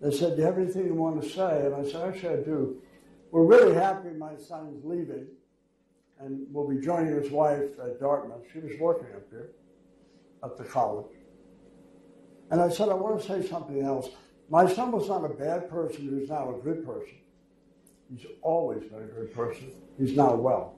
[0.00, 1.66] They said, Do you have anything you want to say?
[1.66, 2.80] And I said, Actually, I do.
[3.30, 5.26] We're really happy my son's leaving
[6.20, 8.42] and will be joining his wife at Dartmouth.
[8.52, 9.50] She was working up here
[10.44, 11.12] at the college.
[12.50, 14.08] And I said, I want to say something else.
[14.50, 17.16] My son was not a bad person who's now a good person.
[18.10, 19.70] He's always been a good person.
[19.98, 20.76] He's now well.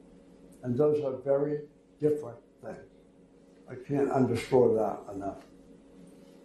[0.62, 1.60] And those are very
[2.00, 2.76] different things.
[3.70, 5.38] I can't underscore that enough.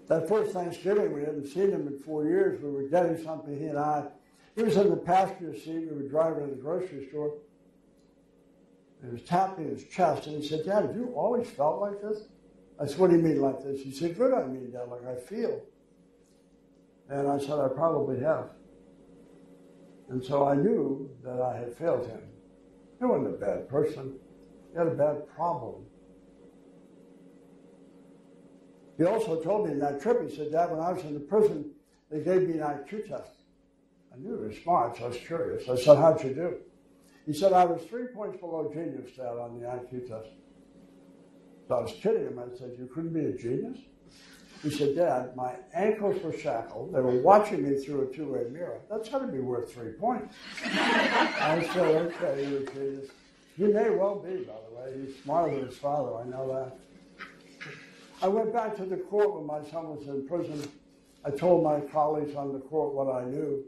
[0.08, 2.62] That first Thanksgiving, we hadn't seen him in four years.
[2.62, 4.06] We were getting something, he and I.
[4.56, 5.88] He was in the passenger seat.
[5.90, 7.34] We were driving to the grocery store.
[9.04, 12.28] He was tapping his chest, and he said, Dad, have you always felt like this?
[12.80, 13.82] I said, What do you mean like this?
[13.82, 15.62] He said, Good, I mean, Dad, like I feel.
[17.10, 18.50] And I said, I probably have.
[20.10, 22.22] And so I knew that I had failed him.
[23.00, 24.14] He wasn't a bad person,
[24.72, 25.84] he had a bad problem.
[28.98, 31.20] He also told me in that trip, he said, Dad, when I was in the
[31.20, 31.72] prison,
[32.10, 33.32] they gave me an IQ test.
[34.14, 35.68] I knew he was smart, so I was curious.
[35.68, 36.56] I said, How'd you do?
[37.26, 40.30] He said, I was three points below genius, Dad, on the IQ test.
[41.68, 42.40] So I was kidding him.
[42.40, 43.80] I said, You couldn't be a genius?
[44.64, 46.94] He said, Dad, my ankles were shackled.
[46.94, 48.80] They were watching me through a two way mirror.
[48.90, 50.34] That's got to be worth three points.
[50.66, 53.10] I said, Okay, genius.
[53.58, 55.06] He may well be, by the way.
[55.06, 56.78] He's smarter than his father, I know that.
[58.22, 60.68] I went back to the court when my son was in prison.
[61.24, 63.64] I told my colleagues on the court what I knew.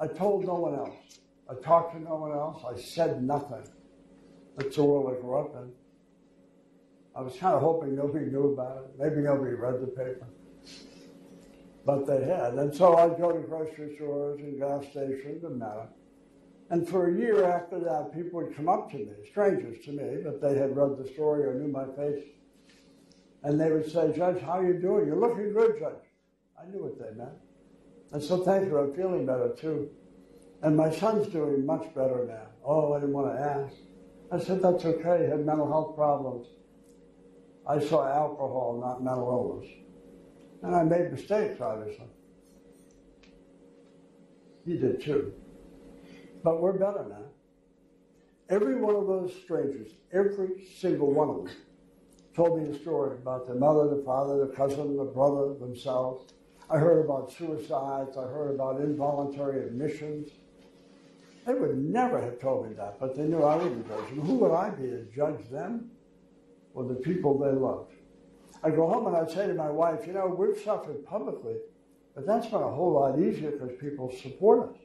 [0.00, 1.18] I told no one else.
[1.48, 2.62] I talked to no one else.
[2.64, 3.62] I said nothing.
[4.56, 5.72] That's the world I grew up in.
[7.16, 8.98] I was kind of hoping nobody knew about it.
[8.98, 10.26] Maybe nobody read the paper.
[11.86, 12.54] But they had.
[12.54, 15.86] And so I'd go to grocery stores and gas stations, didn't matter.
[16.70, 20.22] And for a year after that, people would come up to me, strangers to me,
[20.24, 22.24] but they had read the story or knew my face.
[23.42, 25.06] And they would say, Judge, how are you doing?
[25.06, 26.02] You're looking good, Judge.
[26.58, 27.36] I knew what they meant.
[28.12, 28.78] And so thank you.
[28.78, 29.90] I'm feeling better too.
[30.62, 32.46] And my son's doing much better now.
[32.64, 33.76] Oh, I didn't want to ask.
[34.32, 35.24] I said, that's okay.
[35.24, 36.46] He had mental health problems.
[37.66, 39.70] I saw alcohol, not mental illness.
[40.62, 42.06] And I made mistakes, obviously.
[44.66, 45.32] He did too.
[46.42, 47.24] But we're better now.
[48.50, 51.50] Every one of those strangers, every single one of them,
[52.34, 56.32] told me a story about their mother, the father, the cousin, the brother, themselves.
[56.68, 58.16] I heard about suicides.
[58.16, 60.28] I heard about involuntary admissions.
[61.46, 64.20] They would never have told me that, but they knew I wouldn't judge them.
[64.20, 65.90] Who would I be to judge them
[66.74, 67.92] or the people they loved?
[68.62, 71.56] I'd go home and I'd say to my wife, you know, we've suffered publicly,
[72.14, 74.78] but that's been a whole lot easier because people support us.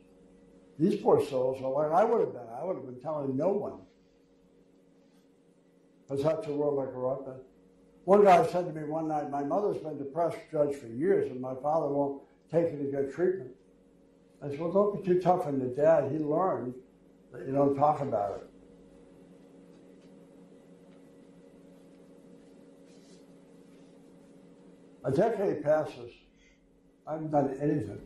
[0.77, 2.47] These poor souls are like I would have been.
[2.57, 3.79] I would have been telling no one.
[6.07, 7.35] Because that's the world I grew up in.
[8.05, 11.39] One guy said to me one night, My mother's been depressed, judge, for years, and
[11.39, 13.51] my father won't take her to get treatment.
[14.41, 16.11] I said, Well, don't be too tough on your dad.
[16.11, 16.73] He learned
[17.31, 18.48] that you don't talk about it.
[25.09, 26.11] A decade passes.
[27.07, 27.99] I haven't done anything.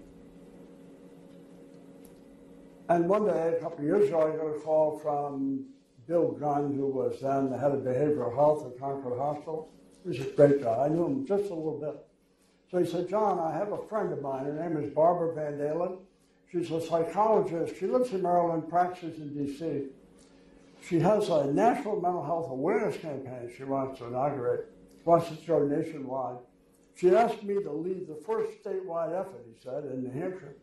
[2.88, 5.66] And one day, a couple of years ago, I got a call from
[6.08, 9.70] Bill Gunn, who was then the head of behavioral health at Concord Hospital.
[10.04, 10.86] He was a great guy.
[10.86, 12.08] I knew him just a little bit.
[12.72, 14.46] So he said, John, I have a friend of mine.
[14.46, 15.98] Her name is Barbara Van Dahlen.
[16.54, 17.78] She's a psychologist.
[17.78, 19.88] She lives in Maryland, practices in D.C.
[20.88, 24.72] She has a national mental health awareness campaign she wants to inaugurate,
[25.04, 26.38] wants to go nationwide.
[26.96, 30.56] She asked me to lead the first statewide effort, he said, in New Hampshire.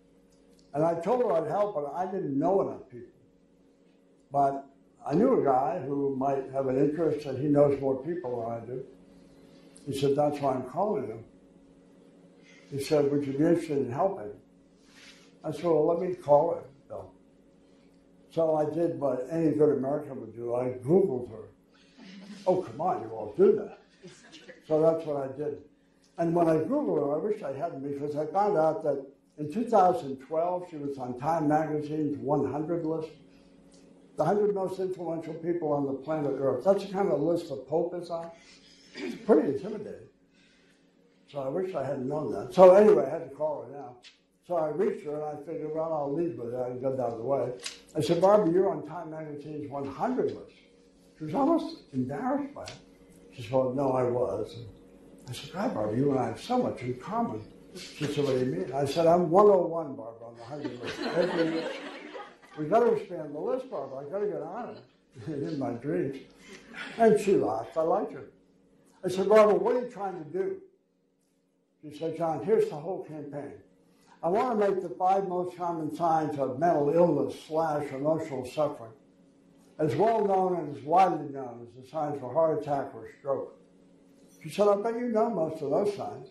[0.72, 3.08] And I told her I'd help, but I didn't know enough people.
[4.30, 4.64] But
[5.04, 8.62] I knew a guy who might have an interest, and he knows more people than
[8.62, 8.84] I do.
[9.86, 11.24] He said, That's why I'm calling you.
[12.70, 14.30] He said, Would you be interested in helping?
[15.42, 17.10] I said, Well, let me call her, Bill.
[18.30, 20.54] So I did what any good American would do.
[20.54, 21.48] I Googled her.
[22.46, 23.80] Oh, come on, you won't do that.
[24.68, 25.58] So that's what I did.
[26.20, 29.02] And when I Googled her, I wish I hadn't because I found out that
[29.38, 33.08] in 2012 she was on Time Magazine's 100 list.
[34.18, 36.62] The 100 most influential people on the planet Earth.
[36.62, 38.30] That's the kind of list the Pope is on.
[38.96, 40.08] It's pretty intimidating.
[41.32, 42.52] So I wish I hadn't known that.
[42.52, 43.96] So anyway, I had to call her now.
[44.46, 46.60] So I reached her and I figured, well, I'll leave with it.
[46.60, 47.50] I got out of the way.
[47.96, 50.52] I said, Barbara, you're on Time Magazine's 100 list.
[51.16, 52.74] She was almost embarrassed by it.
[53.32, 54.54] She said, well, no, I was.
[55.30, 57.40] I said, God, Barbara, you and I have so much in common.
[57.76, 58.72] She said, what do you mean?
[58.74, 61.00] I said, I'm 101, Barbara, on the 100 list.
[61.00, 61.62] Every.
[62.58, 63.98] We got to expand the list, Barbara.
[63.98, 64.76] I got to get on
[65.28, 66.16] it in my dreams.
[66.98, 67.76] And she laughed.
[67.76, 68.24] I liked her.
[69.04, 70.56] I said, Barbara, what are you trying to do?
[71.82, 73.52] She said, John, here's the whole campaign.
[74.24, 78.92] I want to make the five most common signs of mental illness slash emotional suffering
[79.78, 83.59] as well known and as widely known as the signs of heart attack or stroke.
[84.42, 86.28] She said, I bet you know most of those signs.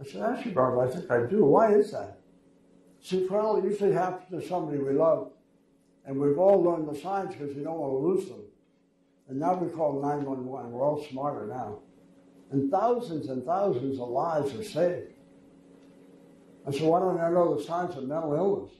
[0.00, 1.44] I said, actually, Barbara, I think I do.
[1.44, 2.20] Why is that?
[3.00, 5.32] See, well, it usually happens to somebody we love,
[6.06, 8.42] and we've all learned the signs because we don't want to lose them.
[9.28, 10.70] And now we call 911.
[10.70, 11.80] We're all smarter now.
[12.50, 15.12] And thousands and thousands of lives are saved.
[16.66, 18.72] I said, why don't I know the signs of mental illness?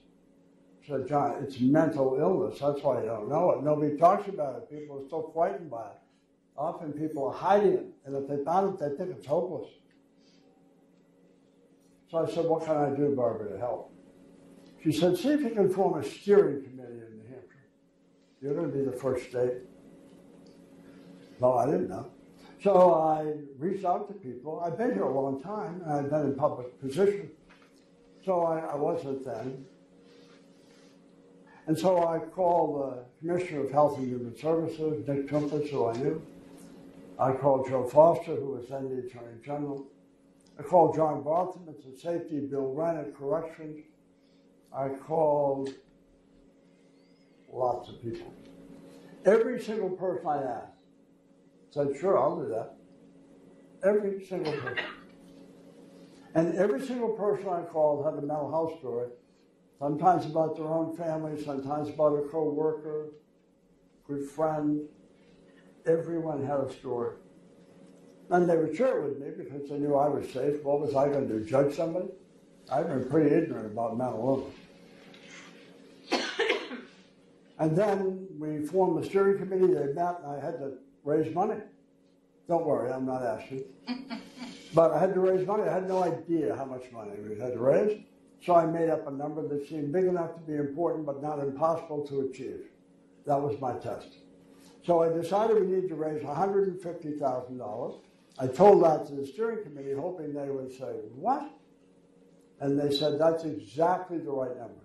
[0.83, 2.61] She said, John, it's mental illness.
[2.61, 3.63] That's why you don't know it.
[3.63, 4.71] Nobody talks about it.
[4.71, 5.99] People are still frightened by it.
[6.59, 7.87] Often people are hiding it.
[8.05, 9.71] And if they found it, they think it's hopeless.
[12.11, 13.93] So I said, what can I do, Barbara, to help?
[14.83, 17.69] She said, see if you can form a steering committee in New Hampshire.
[18.41, 19.55] You're going to be the first state.
[21.41, 22.11] No, I didn't know.
[22.63, 24.61] So I reached out to people.
[24.65, 27.31] I've been here a long time, and I've been in public position.
[28.25, 29.65] So I, I wasn't then.
[31.69, 35.93] And so I called the Commissioner of Health and Human Services, Nick Toumpas, who I
[35.99, 36.23] knew.
[37.19, 39.87] I called Joe Foster, who was then the Attorney General.
[40.59, 43.85] I called John Barthelmes at the Safety, Bill Wrenn at Corrections.
[44.73, 45.71] I called
[47.53, 48.33] lots of people.
[49.25, 50.73] Every single person I asked
[51.71, 52.77] said, sure, I'll do that.
[53.83, 54.85] Every single person.
[56.35, 59.09] And every single person I called had a mental health story,
[59.79, 63.09] sometimes about their own family, sometimes about a co-worker,
[64.07, 64.83] good friend.
[65.89, 67.15] Everyone had a story.
[68.31, 70.63] And they would share it with me because they knew I was safe.
[70.63, 72.09] What was I going to do, judge somebody?
[72.71, 74.53] I've been pretty ignorant about mental
[76.13, 76.25] illness.
[77.59, 79.73] and then we formed the steering committee.
[79.73, 80.75] They met, and I had to
[81.05, 81.61] raise money.
[82.49, 83.65] Don't worry, I'm not asking.
[84.75, 85.63] but I had to raise money.
[85.63, 88.03] I had no idea how much money we had to raise.
[88.45, 91.39] So I made up a number that seemed big enough to be important, but not
[91.39, 92.67] impossible to achieve.
[93.25, 94.09] That was my test.
[94.89, 98.01] So I decided we need to raise $150,000.
[98.39, 101.51] I told that to the steering committee, hoping they would say, What?
[102.61, 104.81] And they said, That's exactly the right number,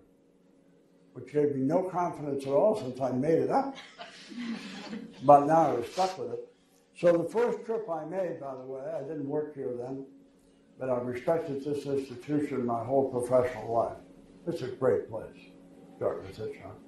[1.13, 3.77] which gave me no confidence at all since I made it up.
[5.23, 6.49] but now I was stuck with it.
[6.97, 10.05] So the first trip I made, by the way, I didn't work here then,
[10.77, 13.99] but I've respected this institution my whole professional life.
[14.47, 15.39] It's a great place,
[15.97, 16.82] Dartmouth Hitchcock.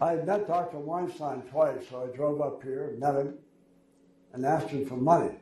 [0.00, 0.78] I had met Dr.
[0.78, 3.34] Weinstein twice, so I drove up here, met him,
[4.32, 5.34] and asked him for money.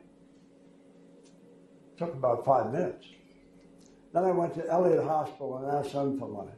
[1.23, 3.05] It took about five minutes.
[4.13, 6.51] Then I went to Elliott Hospital and asked them for money.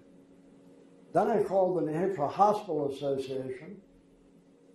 [1.14, 3.82] Then I called the New Hampshire Hospital Association.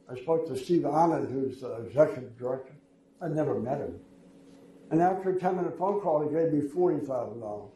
[0.09, 2.75] I spoke to Steve Ahnen, who's the executive director.
[3.21, 3.99] I'd never met him.
[4.91, 7.71] And after a 10 minute phone call, he gave me $40,000.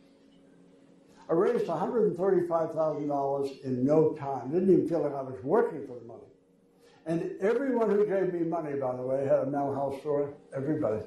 [1.30, 4.50] I raised $135,000 in no time.
[4.50, 6.24] Didn't even feel like I was working for the money.
[7.06, 10.32] And everyone who gave me money, by the way, had a mental health story.
[10.54, 11.02] Everybody.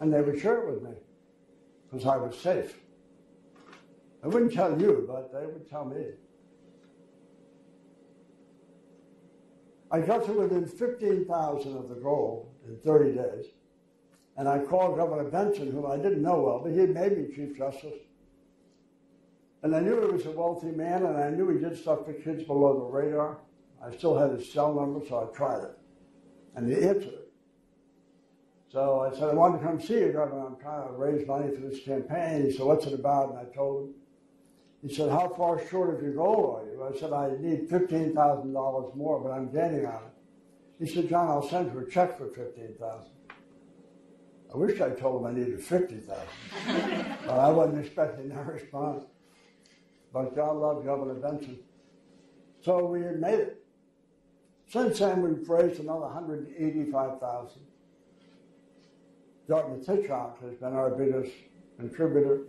[0.00, 0.90] And they would share it with me
[1.88, 2.80] because I was safe.
[4.24, 6.04] I wouldn't tell you, but they would tell me.
[9.92, 13.46] I got to within 15,000 of the goal in 30 days.
[14.36, 17.56] And I called Governor Benson, whom I didn't know well, but he made me Chief
[17.56, 18.00] Justice.
[19.62, 22.12] And I knew he was a wealthy man, and I knew he did stuff for
[22.12, 23.38] kids below the radar.
[23.84, 25.78] I still had his cell number, so I tried it.
[26.56, 27.32] And he answered it.
[28.70, 30.46] So I said, I want to come see you, Governor.
[30.46, 32.46] I'm trying to raise money for this campaign.
[32.46, 33.30] He said, What's it about?
[33.30, 33.94] And I told him.
[34.86, 36.82] He said, How far short of your goal are you?
[36.82, 40.84] I said, I need $15,000 more, but I'm getting on it.
[40.84, 43.10] He said, John, I'll send you a check for 15000
[44.52, 46.06] I wish I told him I needed 50000
[47.26, 49.04] but I wasn't expecting that response.
[50.12, 51.58] But God loved Governor Benson.
[52.62, 53.64] So we made it.
[54.68, 57.60] Since then, we've raised another 185000
[59.48, 61.32] Dartmouth Hitchcock has been our biggest
[61.78, 62.42] contributor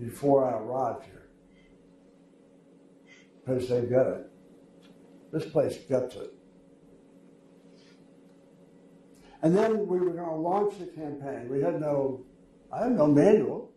[0.00, 1.28] before I arrived here.
[3.44, 4.30] Because they get it.
[5.32, 6.32] This place gets it.
[9.42, 11.48] And then we were going to launch the campaign.
[11.48, 12.24] We had no,
[12.72, 13.71] I had no manual.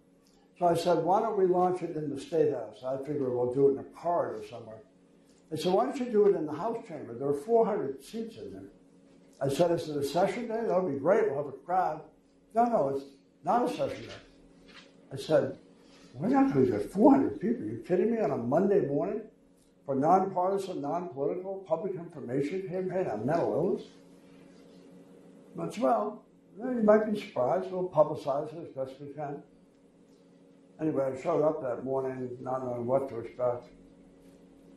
[0.58, 2.84] So I said, why don't we launch it in the State House?
[2.86, 4.80] I figure we'll do it in a corridor somewhere.
[5.52, 7.14] I said, why don't you do it in the House chamber?
[7.14, 8.64] There are 400 seats in there.
[9.42, 10.64] I said, is it a session day?
[10.66, 11.30] That would be great.
[11.30, 12.02] We'll have a crowd.
[12.54, 13.06] No, no, it's
[13.44, 14.74] not a session day.
[15.12, 15.58] I said,
[16.14, 17.64] we're not going to get 400 people.
[17.64, 19.22] Are you kidding me on a Monday morning
[19.86, 23.84] for nonpartisan, non-political public information campaign on mental illness?
[25.54, 26.24] But well,
[26.58, 27.70] you might be surprised.
[27.72, 29.44] We'll publicize it as best we can.
[30.80, 33.68] Anyway, I showed up that morning not knowing what to expect.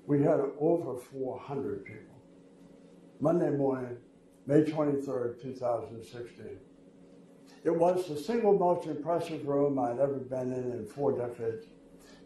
[0.06, 2.14] We had over 400 people.
[3.20, 3.96] Monday morning,
[4.46, 6.58] May 23rd, 2016.
[7.64, 11.66] It was the single most impressive room I'd ever been in in four decades.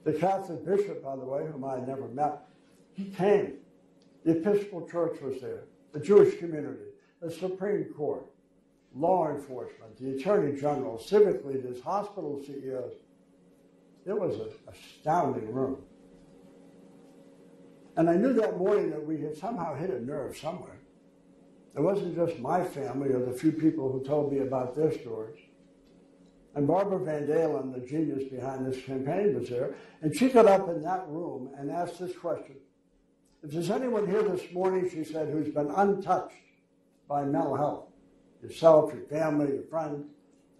[0.04, 2.42] The Catholic bishop, by the way, whom I had never met,
[2.92, 3.54] he came.
[4.24, 8.26] The Episcopal Church was there, the Jewish community, the Supreme Court,
[8.94, 12.92] law enforcement, the Attorney General, civic leaders, hospital CEOs.
[14.06, 15.78] It was an astounding room.
[17.96, 20.78] And I knew that morning that we had somehow hit a nerve somewhere.
[21.76, 25.38] It wasn't just my family or the few people who told me about their stories.
[26.54, 29.74] And Barbara Van Dahlen, the genius behind this campaign, was there.
[30.02, 32.56] And she got up in that room and asked this question.
[33.42, 36.36] If there's anyone here this morning, she said, who's been untouched
[37.08, 37.84] by mental health,
[38.42, 40.04] yourself, your family, your friends,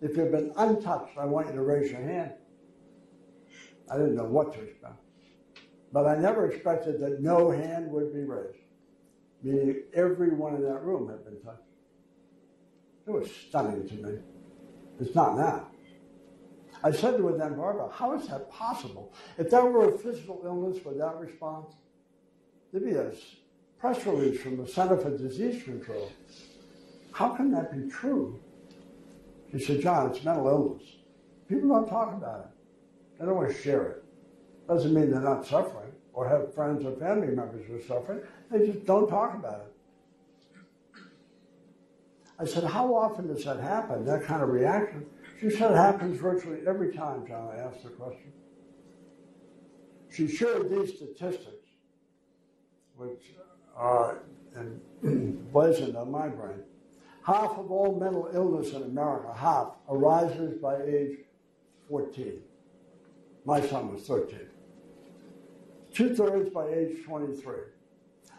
[0.01, 2.33] if you've been untouched, I want you to raise your hand.
[3.91, 4.95] I didn't know what to expect.
[5.93, 8.59] But I never expected that no hand would be raised,
[9.43, 11.63] meaning everyone in that room had been touched.
[13.07, 14.19] It was stunning to me.
[15.01, 15.69] It's not now.
[16.85, 19.13] I said to then, Barbara, how is that possible?
[19.39, 21.75] If there were a physical illness with that response,
[22.73, 23.13] there'd be a
[23.79, 26.11] press release from the Center for Disease Control.
[27.13, 28.41] How can that be true?
[29.53, 30.83] She said, John, it's mental illness.
[31.49, 32.52] People don't talk about it.
[33.23, 34.05] They don't want to share it.
[34.67, 38.21] Doesn't mean they're not suffering or have friends or family members who are suffering.
[38.51, 41.05] They just don't talk about it.
[42.41, 45.07] I said, How often does that happen, that kind of reaction?
[45.41, 48.33] She said it happens virtually every time, John, I asked the question.
[50.11, 51.69] She shared these statistics,
[52.97, 53.35] which
[53.77, 54.25] are
[55.07, 56.65] emblazoned on my brain.
[57.25, 61.19] Half of all mental illness in America, half, arises by age
[61.89, 62.43] 14.
[63.45, 64.39] My son was 13.
[65.93, 67.55] Two thirds by age 23.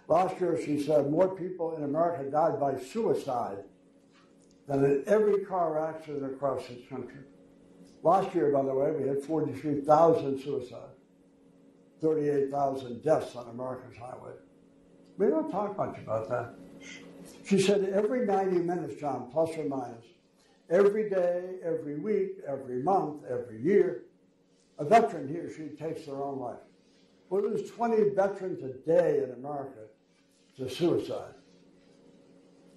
[0.08, 3.64] Last year, she said, more people in America died by suicide
[4.68, 7.22] than in every car accident across this country.
[8.02, 11.00] Last year, by the way, we had 43,000 suicides,
[12.02, 14.40] 38,000 deaths on America's highways.
[15.18, 16.56] We don't talk much about that.
[17.46, 20.06] She said every 90 minutes, John, plus or minus,
[20.70, 24.03] every day, every week, every month, every year,
[24.84, 26.60] a veteran he or she takes their own life.
[27.30, 29.88] We lose 20 veterans a day in America
[30.58, 31.34] to suicide.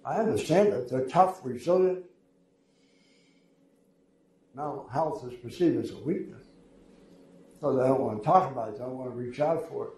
[0.04, 0.88] I understand it.
[0.88, 2.04] They're tough, resilient.
[4.54, 6.44] Mental health is perceived as a weakness.
[7.60, 9.88] So they don't want to talk about it, they don't want to reach out for
[9.88, 9.92] it.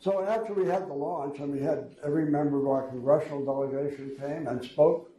[0.00, 4.16] So after we had the launch, and we had every member of our congressional delegation
[4.18, 5.10] came and spoke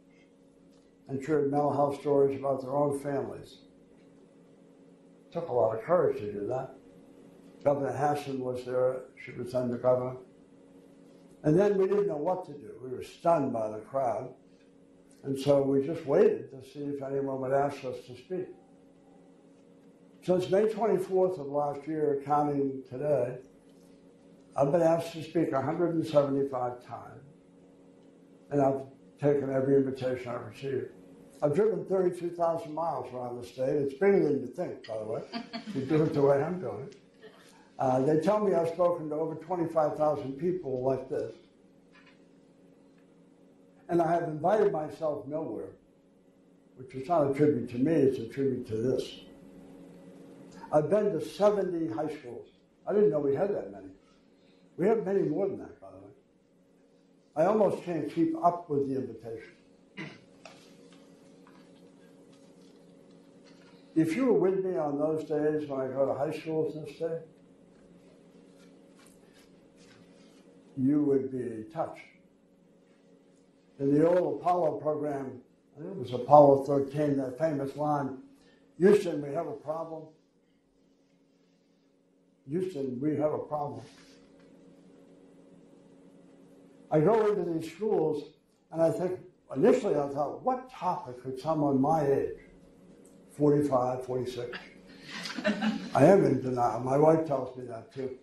[1.08, 3.58] and shared mental health stories about their own families.
[5.36, 6.70] Took a lot of courage to do that.
[7.62, 9.02] Governor Hassan was there.
[9.22, 10.16] She was the.
[11.42, 12.70] And then we didn't know what to do.
[12.82, 14.32] We were stunned by the crowd.
[15.24, 18.46] And so we just waited to see if anyone would ask us to speak.
[20.22, 23.36] Since May 24th of last year, counting today,
[24.56, 27.24] I've been asked to speak 175 times.
[28.50, 28.80] And I've
[29.20, 30.95] taken every invitation I've received.
[31.42, 33.68] I've driven 32,000 miles around the state.
[33.68, 35.22] It's bigger than you think, by the way,
[35.66, 36.96] if you do it the way I'm doing it.
[37.78, 41.34] Uh, they tell me I've spoken to over 25,000 people like this.
[43.88, 45.68] And I have invited myself nowhere,
[46.76, 49.20] which is not a tribute to me, it's a tribute to this.
[50.72, 52.48] I've been to 70 high schools.
[52.88, 53.88] I didn't know we had that many.
[54.76, 56.12] We have many more than that, by the way.
[57.36, 59.52] I almost can't keep up with the invitation.
[63.96, 66.84] If you were with me on those days when I go to high schools in
[66.84, 67.22] this state,
[70.76, 72.02] you would be touched.
[73.80, 75.40] In the old Apollo program,
[75.74, 78.18] I think it was Apollo 13, that famous line,
[78.78, 80.02] Houston, we have a problem.
[82.50, 83.80] Houston, we have a problem.
[86.90, 88.24] I go into these schools
[88.72, 89.20] and I think,
[89.54, 92.45] initially I thought, what topic could someone my age,
[93.36, 94.58] 45, 46.
[95.94, 96.80] I am in denial.
[96.80, 98.16] My wife tells me that too.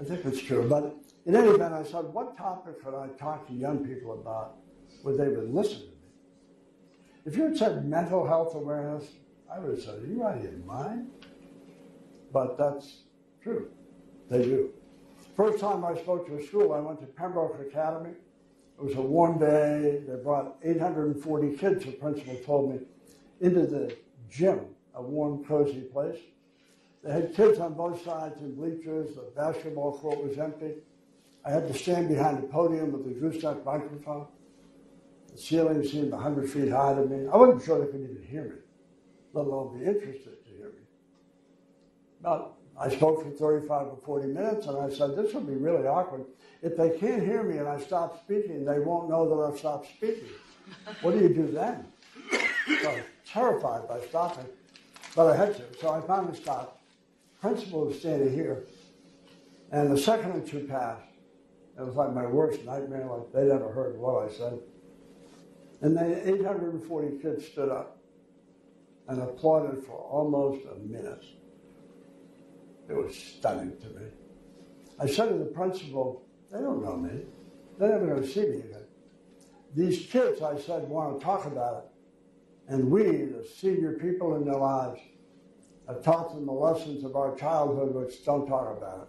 [0.00, 0.66] I think it's true.
[0.68, 0.96] But
[1.26, 4.56] in any event, I said, what topic could I talk to young people about
[5.02, 5.92] where they would listen to me?
[7.24, 9.04] If you had said mental health awareness,
[9.52, 11.10] I would have said, are you out of your mind?
[12.32, 13.02] But that's
[13.42, 13.70] true.
[14.30, 14.70] They do.
[15.36, 18.10] First time I spoke to a school, I went to Pembroke Academy.
[18.78, 20.02] It was a warm day.
[20.06, 22.80] They brought 840 kids, the principal told me,
[23.40, 23.96] into the
[24.36, 24.60] gym,
[24.94, 26.18] a warm, cozy place.
[27.02, 29.14] They had kids on both sides in bleachers.
[29.14, 30.74] The basketball court was empty.
[31.44, 34.26] I had to stand behind the podium with a gooseneck microphone.
[35.32, 37.28] The ceiling seemed 100 feet high to me.
[37.32, 38.56] I wasn't sure they could even hear me,
[39.32, 40.82] let alone be interested to hear me.
[42.22, 45.86] But I spoke for 35 or 40 minutes, and I said, this will be really
[45.86, 46.24] awkward.
[46.62, 49.88] If they can't hear me and I stop speaking, they won't know that I've stopped
[49.96, 50.28] speaking.
[51.02, 51.86] What do you do then?
[52.66, 54.46] So I was terrified by stopping,
[55.14, 55.62] but I had to.
[55.80, 56.80] So I finally stopped.
[57.40, 58.64] Principal was standing here,
[59.70, 61.02] and the second or two passed.
[61.78, 64.58] It was like my worst nightmare, like they never heard what I said.
[65.82, 67.98] And then 840 kids stood up
[69.08, 71.24] and applauded for almost a minute.
[72.88, 74.06] It was stunning to me.
[74.98, 77.24] I said to the principal, they don't know me.
[77.78, 78.86] They're never going to see me again.
[79.74, 81.95] These kids, I said, want to talk about it.
[82.68, 85.00] And we, the senior people in their lives,
[85.86, 89.08] have taught them the lessons of our childhood which don't talk about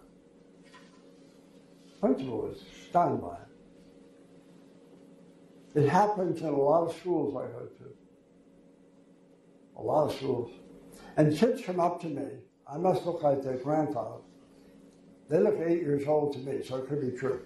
[2.00, 3.34] Principal was stunned by
[5.74, 5.82] it.
[5.82, 7.84] It happens in a lot of schools I go to.
[9.76, 10.52] A lot of schools.
[11.16, 12.26] And kids come up to me.
[12.72, 14.22] I must look like their grandfather.
[15.28, 17.42] They look eight years old to me, so it could be true.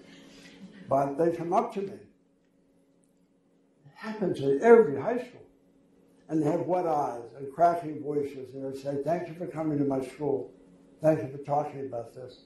[0.89, 1.95] But they come up to me.
[1.95, 5.43] It happens in every high school.
[6.33, 9.77] And they have wet eyes and cracking voices, and they say, Thank you for coming
[9.77, 10.51] to my school.
[11.03, 12.45] Thank you for talking about this.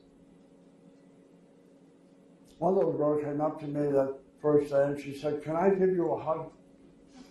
[2.59, 5.71] One little girl came up to me that first day and she said, Can I
[5.71, 6.51] give you a hug?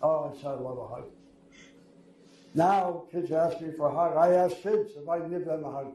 [0.01, 1.03] Oh, I said, I love a hug.
[2.53, 4.15] Now kids ask me for a hug.
[4.15, 5.93] I ask kids if I can give them a hug.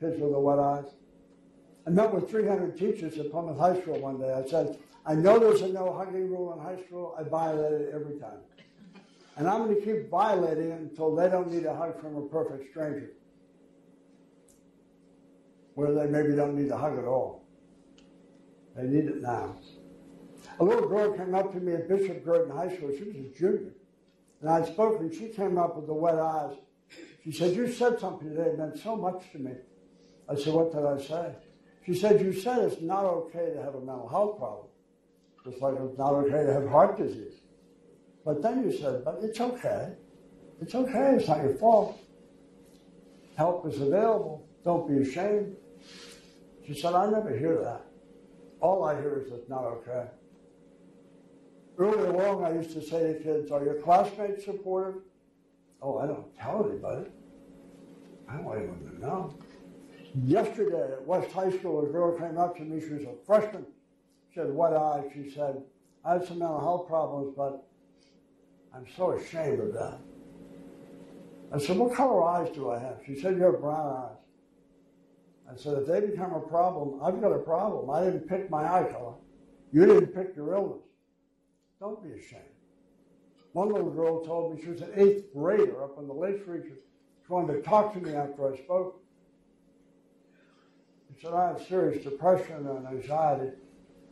[0.00, 0.90] Kids with the wet eyes.
[1.86, 4.32] I met with 300 teachers at Plymouth High School one day.
[4.32, 7.14] I said, I know there's a no hugging rule in high school.
[7.18, 8.38] I violate it every time.
[9.38, 12.22] And I'm going to keep violating it until they don't need a hug from a
[12.22, 13.12] perfect stranger.
[15.74, 17.44] Where they maybe don't need a hug at all.
[18.74, 19.54] They need it now.
[20.58, 22.90] A little girl came up to me at Bishop Guertin High School.
[22.98, 23.74] She was a junior.
[24.40, 26.56] And I spoke, and she came up with the wet eyes.
[27.22, 29.52] She said, You said something today that meant so much to me.
[30.28, 31.32] I said, What did I say?
[31.86, 34.66] She said, You said it's not okay to have a mental health problem,
[35.44, 37.37] just like it's not okay to have heart disease.
[38.28, 39.94] But then you said, But it's okay.
[40.60, 41.14] It's okay.
[41.16, 41.98] It's not your fault.
[43.36, 44.46] Help is available.
[44.66, 45.56] Don't be ashamed.
[46.66, 47.86] She said, I never hear that.
[48.60, 50.08] All I hear is it's not okay.
[51.78, 55.00] Early along, I used to say to kids, Are your classmates supportive?
[55.80, 57.06] Oh, I don't tell anybody.
[58.28, 59.34] I don't want anyone to know.
[60.26, 62.78] Yesterday at West High School, a girl came up to me.
[62.78, 63.64] She was a freshman.
[64.34, 65.04] She had white eyes.
[65.14, 65.62] She said,
[66.04, 67.67] I have some mental health problems, but
[68.74, 69.98] I'm so ashamed of that.
[71.52, 72.98] I said, What color eyes do I have?
[73.06, 74.16] She said, You have brown eyes.
[75.50, 77.90] I said, If they become a problem, I've got a problem.
[77.90, 79.14] I didn't pick my eye color.
[79.72, 80.82] You didn't pick your illness.
[81.80, 82.42] Don't be ashamed.
[83.52, 86.76] One little girl told me she was an eighth grader up in the Lakes region.
[87.26, 89.02] She wanted to talk to me after I spoke.
[91.14, 93.52] She said, I have serious depression and anxiety,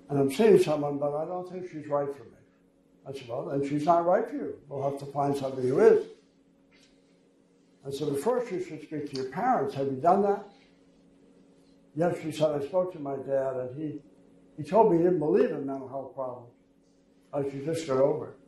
[0.09, 2.36] and I'm seeing someone, but I don't think she's right for me.
[3.09, 4.55] I said, Well, then she's not right for you.
[4.69, 6.07] We'll have to find somebody who is.
[7.87, 9.75] I said, But first you should speak to your parents.
[9.75, 10.49] Have you done that?
[11.95, 14.01] Yes, she said, I spoke to my dad, and he,
[14.57, 16.53] he told me he didn't believe in mental health problems.
[17.33, 18.39] I should just get over it.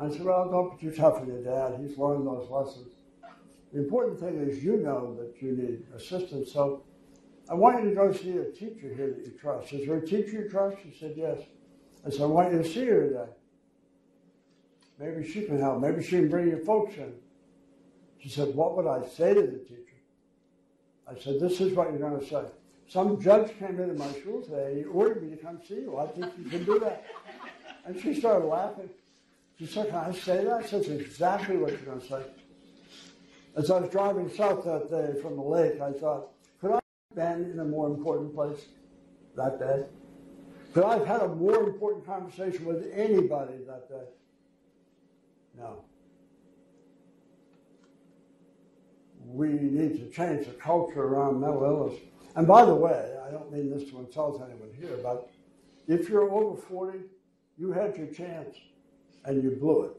[0.00, 1.78] I said, Well, don't be too tough on your dad.
[1.80, 2.88] He's learned those lessons.
[3.72, 6.52] The important thing is you know that you need assistance.
[6.52, 6.82] So
[7.50, 9.72] I want you to go see a teacher here that you trust.
[9.72, 10.78] Is there a teacher you trust?
[10.82, 11.38] She said, Yes.
[12.08, 13.30] I said, I want you to see her today.
[14.98, 15.80] Maybe she can help.
[15.80, 17.12] Maybe she can bring your folks in.
[18.18, 20.00] She said, What would I say to the teacher?
[21.06, 22.44] I said, This is what you're going to say.
[22.88, 24.76] Some judge came into my school today.
[24.78, 25.98] He ordered me to come see you.
[25.98, 27.04] I think you can do that.
[27.84, 28.88] And she started laughing.
[29.58, 30.52] She said, Can I say that?
[30.52, 32.22] I said, That's exactly what you're going to say.
[33.54, 36.28] As I was driving south that day from the lake, I thought,
[36.62, 38.64] Could I have been in a more important place
[39.36, 39.84] that day?
[40.78, 44.04] Could I have had a more important conversation with anybody that day?
[45.56, 45.82] No.
[49.24, 51.98] we need to change the culture around mental illness.
[52.36, 55.28] And by the way, I don't mean this to insult anyone here, but
[55.88, 57.00] if you're over 40,
[57.56, 58.54] you had your chance
[59.24, 59.96] and you blew it.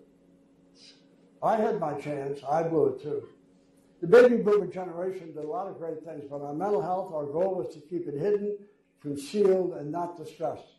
[1.44, 3.28] I had my chance, I blew it too.
[4.00, 7.26] The baby boomer generation did a lot of great things, but on mental health, our
[7.26, 8.58] goal was to keep it hidden,
[9.02, 10.76] concealed, and not discussed.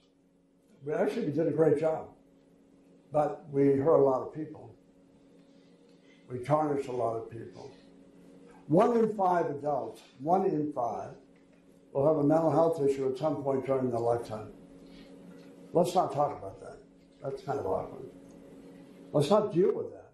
[0.84, 2.08] We actually did a great job,
[3.12, 4.74] but we hurt a lot of people.
[6.30, 7.70] We tarnished a lot of people.
[8.68, 11.10] One in five adults, one in five,
[11.92, 14.52] will have a mental health issue at some point during their lifetime.
[15.72, 16.78] Let's not talk about that.
[17.22, 18.10] That's kind of awkward.
[19.12, 20.12] Let's not deal with that.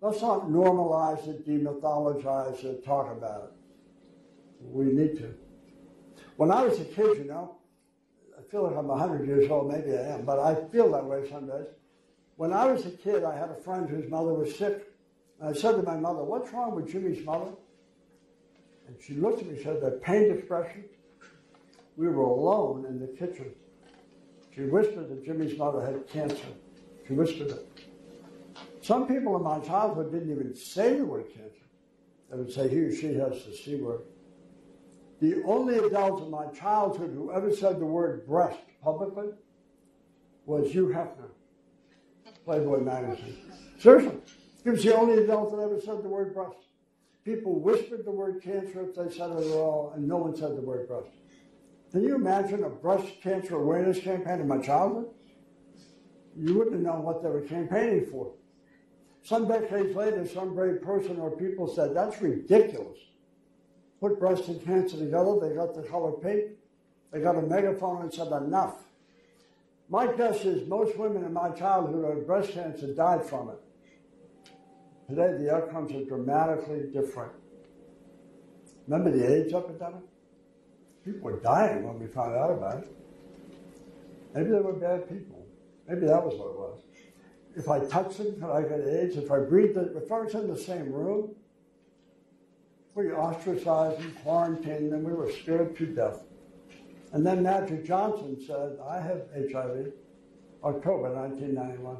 [0.00, 3.52] Let's not normalize it, demythologize it, talk about it.
[4.60, 5.34] We need to.
[6.36, 7.56] When I was a kid, you know,
[8.38, 11.28] I feel like I'm 100 years old, maybe I am, but I feel that way
[11.30, 11.66] some days.
[12.36, 14.88] When I was a kid, I had a friend whose mother was sick.
[15.40, 17.50] And I said to my mother, What's wrong with Jimmy's mother?
[18.86, 20.84] And she looked at me and said, That pained expression.
[21.96, 23.52] We were alone in the kitchen.
[24.54, 26.48] She whispered that Jimmy's mother had cancer.
[27.06, 27.68] She whispered it.
[28.80, 31.66] Some people in my childhood didn't even say the word cancer.
[32.30, 34.02] They would say he or she has the C word.
[35.22, 39.28] The only adult in my childhood who ever said the word breast publicly
[40.46, 41.30] was Hugh Hefner,
[42.44, 43.36] Playboy magazine.
[43.78, 44.18] Seriously.
[44.64, 46.56] He was the only adult that ever said the word breast.
[47.24, 50.56] People whispered the word cancer if they said it at all, and no one said
[50.56, 51.10] the word breast.
[51.92, 55.06] Can you imagine a breast cancer awareness campaign in my childhood?
[56.36, 58.32] You wouldn't known what they were campaigning for.
[59.22, 62.98] Some decades later, some brave person or people said, that's ridiculous.
[64.02, 66.50] Put breast and cancer together, they got the color pink,
[67.12, 68.74] they got a megaphone and said, enough.
[69.88, 73.60] My guess is most women in my childhood who had breast cancer died from it.
[75.08, 77.30] Today, the outcomes are dramatically different.
[78.88, 80.02] Remember the AIDS epidemic?
[81.04, 82.96] People were dying when we found out about it.
[84.34, 85.46] Maybe they were bad people.
[85.86, 86.80] Maybe that was what it was.
[87.54, 89.16] If I touch them, could I get AIDS?
[89.16, 91.36] If I breathe, the, if I was in the same room,
[92.94, 96.24] we ostracized them, quarantined them, we were scared to death.
[97.12, 99.92] And then Magic Johnson said, I have HIV,
[100.64, 101.96] October 1991.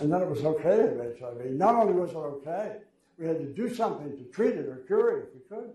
[0.00, 1.52] And then it was okay to have HIV.
[1.52, 2.76] Not only was it okay,
[3.18, 5.70] we had to do something to treat it or cure it if we could.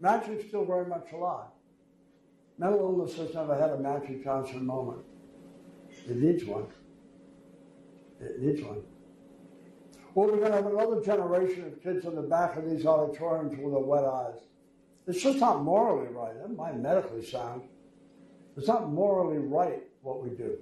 [0.00, 1.48] Magic's still very much alive.
[2.58, 5.00] Mental illness has never had a Magic Johnson moment.
[6.08, 6.66] It needs one.
[8.20, 8.82] It needs one.
[10.14, 13.56] Well, we're going to have another generation of kids in the back of these auditoriums
[13.56, 14.40] with their wet eyes.
[15.06, 16.34] It's just not morally right.
[16.40, 17.62] That might medically sound.
[18.56, 20.56] It's not morally right what we do.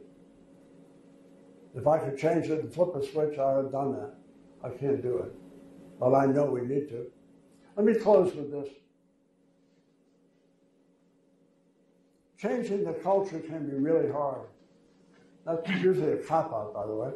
[1.74, 4.14] If I could change it and flip a switch, I would have done that.
[4.62, 5.32] I can't do it.
[5.98, 7.06] But I know we need to.
[7.76, 8.68] Let me close with this.
[12.38, 14.46] Changing the culture can be really hard.
[15.44, 17.10] That's usually a cop out, by the way.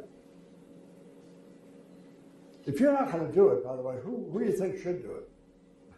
[2.66, 4.80] If you're not going to do it, by the way, who, who do you think
[4.80, 5.28] should do it?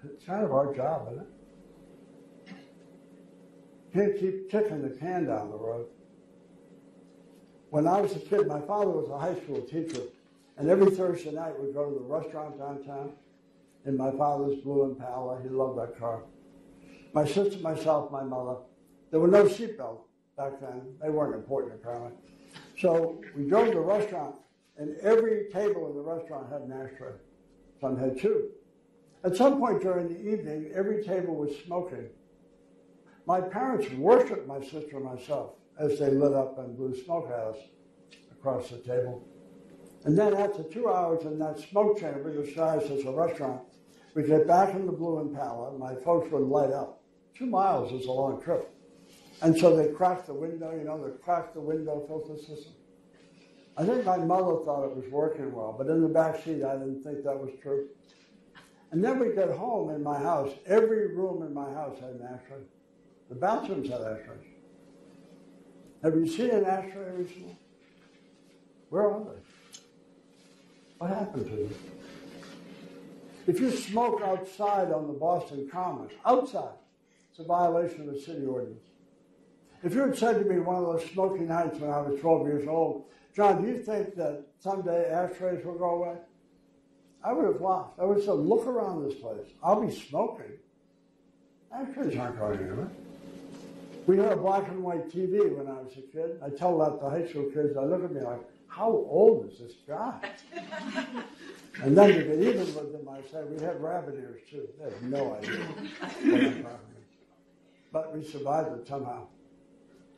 [0.05, 1.29] It's kind of our job, isn't it?
[3.93, 5.87] Can't keep kicking the can down the road.
[7.71, 10.03] When I was a kid, my father was a high school teacher,
[10.57, 13.12] and every Thursday night we'd go to the restaurant downtown
[13.85, 15.41] in my father's blue Impala.
[15.43, 16.23] He loved that car.
[17.12, 18.57] My sister, myself, my mother.
[19.11, 20.03] There were no seatbelts
[20.37, 20.83] back then.
[21.03, 22.12] They weren't important, apparently.
[22.79, 24.35] So we drove to the restaurant,
[24.77, 27.12] and every table in the restaurant had an ashtray.
[27.81, 28.51] Some had two.
[29.25, 32.09] At some point during the evening, every table was smoking.
[33.27, 37.57] My parents worshiped my sister and myself as they lit up and blew smoke at
[38.33, 39.27] across the table.
[40.05, 43.62] And then after two hours in that smoke chamber the size as a restaurant,
[44.14, 47.01] we get back in the Blue Impala, and my folks would light up.
[47.35, 48.70] Two miles is a long trip.
[49.43, 52.75] And so they cracked the window, you know, they cracked the window filter system.
[53.77, 56.75] I think my mother thought it was working well, but in the back seat, I
[56.75, 57.89] didn't think that was true.
[58.93, 60.53] And then we got home in my house.
[60.66, 62.62] Every room in my house had an ashtray.
[63.29, 64.47] The bathrooms had ashtrays.
[66.05, 67.57] Have you seen an ashtray recently?
[68.91, 69.81] Where are they?
[70.99, 71.75] What happened to them?
[73.49, 76.75] If you smoke outside on the Boston Common, outside,
[77.31, 78.85] it's a violation of the city ordinance.
[79.83, 82.47] If you had said to me one of those smoky nights when I was 12
[82.47, 86.16] years old, John, do you think that someday ashtrays will go away?
[87.24, 87.99] I would have laughed.
[87.99, 89.49] I would have said, look around this place.
[89.62, 90.53] I'll be smoking.
[91.72, 92.91] Ashtrays aren't going anywhere.
[94.07, 96.39] We had a black and white TV when I was a kid.
[96.45, 97.74] I tell that to high school kids.
[97.74, 100.30] They look at me like, how old is this guy?
[101.82, 104.68] and then to get even with them, I say, we had rabbit ears too.
[104.78, 106.66] They have no idea.
[107.93, 109.26] But we survived it somehow.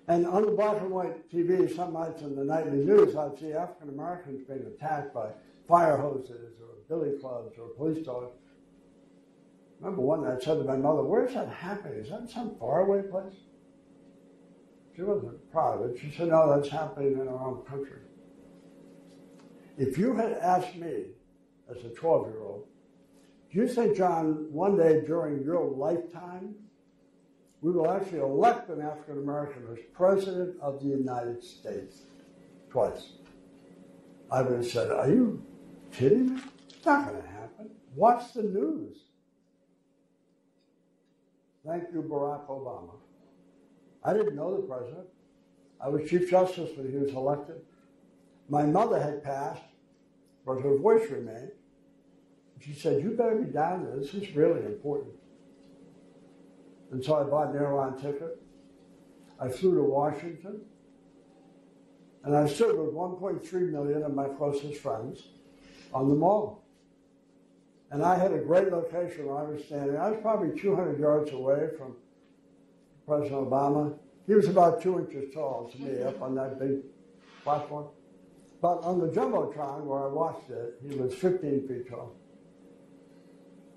[0.08, 3.52] And on the black and white TV, some nights in the nightly news, I'd see
[3.52, 5.30] African Americans being attacked by
[5.66, 8.32] fire hoses or billy clubs or police dogs.
[9.80, 11.98] Remember one night I said to my mother, Where's that happening?
[11.98, 13.34] Is that some faraway place?
[14.94, 16.00] She wasn't proud of it.
[16.00, 18.00] She said, No, that's happening in our own country.
[19.76, 21.06] If you had asked me
[21.68, 22.64] as a 12 year old,
[23.52, 26.54] do you think, John, one day during your lifetime,
[27.62, 32.02] we will actually elect an African American as President of the United States?
[32.70, 33.12] Twice.
[34.30, 35.42] I would have said, Are you
[35.92, 36.42] kidding me?
[36.68, 37.70] It's not going to happen.
[37.94, 38.96] Watch the news.
[41.66, 42.94] Thank you, Barack Obama.
[44.04, 45.06] I didn't know the president.
[45.80, 47.56] I was Chief Justice when he was elected.
[48.48, 49.62] My mother had passed,
[50.46, 51.50] but her voice remained.
[52.60, 53.96] She said, You better be down there.
[53.96, 55.14] This is really important.
[56.90, 58.40] And so I bought an airline ticket.
[59.40, 60.60] I flew to Washington.
[62.24, 65.28] And I stood with 1.3 million of my closest friends
[65.92, 66.64] on the mall.
[67.90, 69.96] And I had a great location where I was standing.
[69.96, 71.94] I was probably 200 yards away from
[73.06, 73.96] President Obama.
[74.26, 76.80] He was about two inches tall to me up on that big
[77.44, 77.86] platform.
[78.60, 82.16] But on the Jumbotron where I watched it, he was 15 feet tall.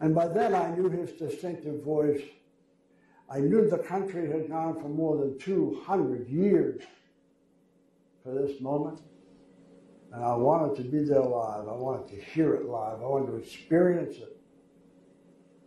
[0.02, 2.22] And by then I knew his distinctive voice.
[3.32, 6.82] I knew the country had gone for more than 200 years
[8.24, 9.00] for this moment.
[10.12, 11.68] And I wanted to be there live.
[11.68, 13.00] I wanted to hear it live.
[13.00, 14.36] I wanted to experience it.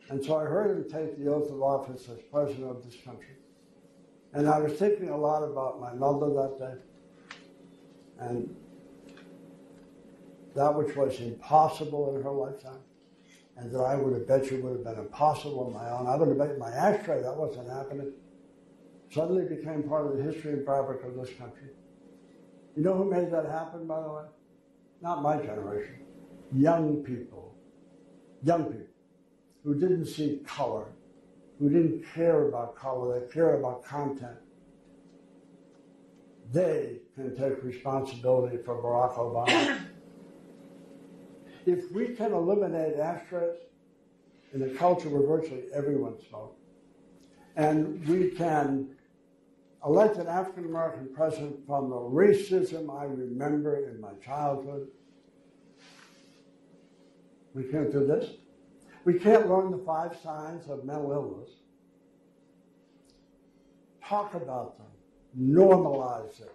[0.09, 3.37] And so I heard him take the oath of office as president of this country.
[4.33, 6.75] And I was thinking a lot about my mother that day.
[8.19, 8.57] And
[10.55, 12.81] that which was impossible in her lifetime.
[13.57, 16.07] And that I would have bet you would have been impossible on my own.
[16.07, 18.13] I would have bet my ashtray that wasn't happening.
[19.11, 21.69] Suddenly became part of the history and fabric of this country.
[22.77, 24.25] You know who made that happen, by the way?
[25.03, 25.97] Not my generation.
[26.53, 27.55] Young people.
[28.43, 28.87] Young people
[29.65, 30.87] who didn't see color,
[31.59, 34.37] who didn't care about color, they care about content.
[36.53, 39.81] They can take responsibility for Barack Obama.
[41.67, 43.57] If we can eliminate ashtrays
[44.53, 46.61] in a culture where virtually everyone smokes,
[47.57, 48.89] and we can
[49.85, 54.89] elect an African American president from the racism I remember in my childhood.
[57.55, 58.31] We can't do this.
[59.05, 61.51] We can't learn the five signs of mental illness.
[64.05, 64.87] Talk about them,
[65.39, 66.55] normalize it,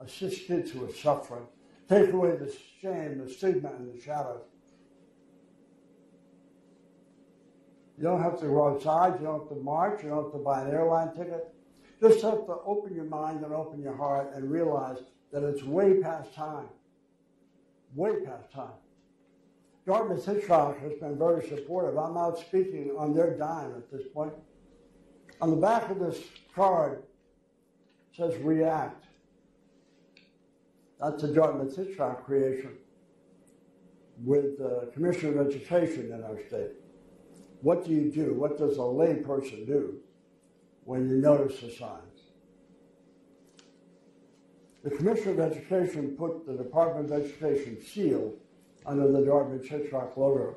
[0.00, 1.46] assist kids who are suffering,
[1.88, 4.42] take away the shame, the stigma, and the shadows.
[7.96, 10.38] You don't have to go outside, you don't have to march, you don't have to
[10.38, 11.52] buy an airline ticket.
[12.00, 14.98] Just have to open your mind and open your heart and realize
[15.32, 16.68] that it's way past time.
[17.94, 18.76] Way past time.
[19.84, 21.98] Dartmouth Hitchcock has been very supportive.
[21.98, 24.34] I'm out speaking on their dime at this point.
[25.40, 26.20] On the back of this
[26.54, 27.02] card
[28.16, 29.07] says react.
[31.00, 32.76] That's a Dartmouth Hitchcock creation
[34.24, 36.72] with the Commissioner of Education in our state.
[37.60, 38.34] What do you do?
[38.34, 39.98] What does a layperson do
[40.84, 42.02] when you notice the signs?
[44.82, 48.34] The Commissioner of Education put the Department of Education seal
[48.86, 50.56] under the Dartmouth Hitchcock logo.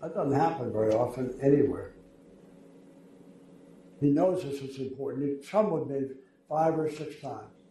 [0.00, 1.94] That doesn't happen very often anywhere.
[4.00, 5.48] He knows this is important.
[5.48, 6.08] Come with me
[6.48, 7.61] five or six times.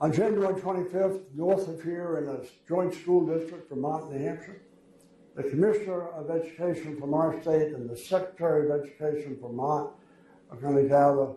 [0.00, 4.62] On January 25th, north of here in a joint school district, Vermont, New Hampshire,
[5.34, 9.90] the Commissioner of Education from our state and the Secretary of Education from Vermont
[10.50, 11.30] are going to gather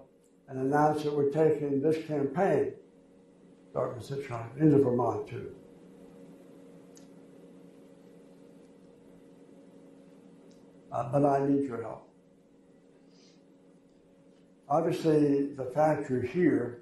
[0.48, 2.74] and announce that we're taking this campaign,
[3.74, 5.56] Darkness Dartmouth Hitchcock, into Vermont too.
[10.92, 12.08] Uh, but I need your help.
[14.70, 16.81] Obviously, the fact you're here,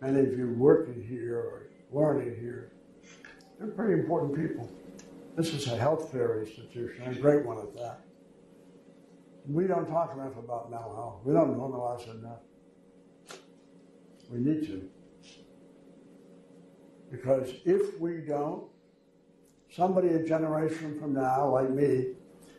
[0.00, 2.72] many of you working here or learning here,
[3.58, 4.70] they're pretty important people.
[5.36, 8.00] This is a healthcare institution, a great one at that.
[9.48, 11.20] We don't talk enough about mental health.
[11.24, 12.40] We don't normalize it enough.
[14.30, 14.88] We need to.
[17.10, 18.64] Because if we don't,
[19.70, 22.16] somebody a generation from now, like me,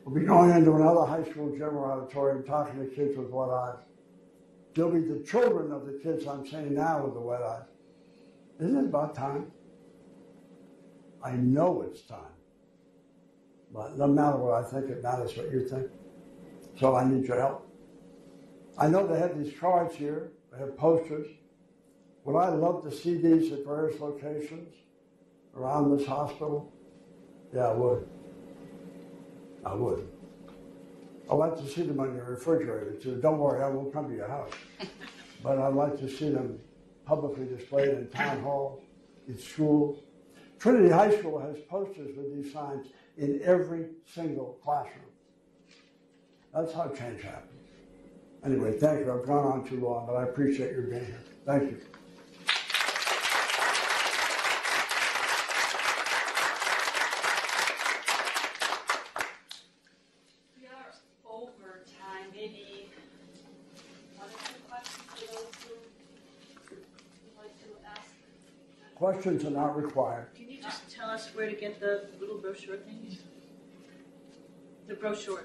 [0.07, 3.49] We'll be going into another high school gym or auditorium talking to kids with wet
[3.49, 3.75] eyes.
[4.77, 7.63] They'll be the children of the kids I'm seeing now with the wet eyes.
[8.59, 9.51] Isn't it about time?
[11.23, 12.19] I know it's time.
[13.73, 15.87] But no matter what I think, it matters what you think.
[16.79, 17.67] So I need your help.
[18.77, 21.25] I know they have these cards here, they have posters.
[22.25, 24.75] Would I love to see these at various locations
[25.55, 26.71] around this hospital?
[27.51, 28.07] Yeah, I would.
[29.65, 30.07] I would.
[31.29, 33.19] I'd like to see them on your refrigerator too.
[33.21, 34.51] Don't worry, I won't come to your house.
[35.43, 36.59] But I'd like to see them
[37.05, 38.81] publicly displayed in town hall,
[39.27, 39.99] in schools.
[40.57, 45.05] Trinity High School has posters with these signs in every single classroom.
[46.55, 47.51] That's how change happens.
[48.43, 49.13] Anyway, thank you.
[49.13, 51.21] I've gone on too long, but I appreciate your being here.
[51.45, 51.81] Thank you.
[60.59, 60.93] We are
[61.29, 62.89] over time, maybe
[64.17, 65.75] one or two questions for those who
[66.75, 68.11] would like to ask.
[68.97, 70.29] Questions are not required.
[70.35, 73.15] Can you just tell us where to get the little brochure thing?
[74.87, 75.43] The brochure.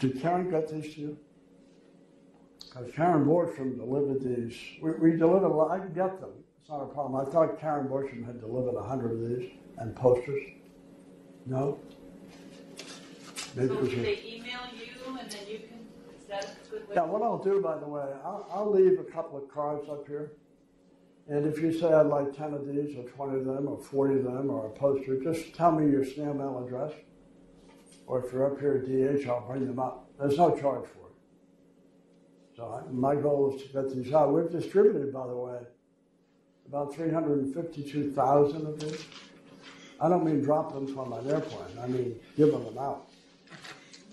[0.00, 1.18] Did Karen get these to you?
[2.60, 4.54] Because Karen Borsham delivered these.
[4.82, 6.32] We, we delivered, a lot- I can get them.
[6.60, 7.26] It's not a problem.
[7.26, 10.42] I thought Karen Borsham had delivered a hundred of these and posters.
[11.46, 11.78] No?
[13.56, 15.60] Maybe So it was do a- they email you and then you
[16.28, 20.06] Yeah, what I'll do, by the way, I'll, I'll leave a couple of cards up
[20.06, 20.32] here.
[21.28, 24.14] And if you say I'd like 10 of these, or 20 of them, or 40
[24.16, 26.92] of them, or a poster, just tell me your snail mail address.
[28.06, 30.10] Or if you're up here at DH, I'll bring them up.
[30.18, 31.14] There's no charge for it.
[32.56, 34.32] So I, my goal is to get these out.
[34.32, 35.58] We've distributed, by the way,
[36.66, 39.04] about 352,000 of these.
[40.00, 41.78] I don't mean drop them from an airplane.
[41.82, 43.07] I mean giving them out.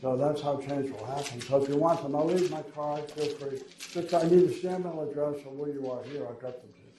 [0.06, 1.41] So that's how change will happen.
[1.41, 3.10] So if you want them, I'll leave my card.
[3.10, 3.60] Feel free.
[3.80, 6.28] Just I need a stamp mail address or where you are here.
[6.28, 6.93] I'll get them to you.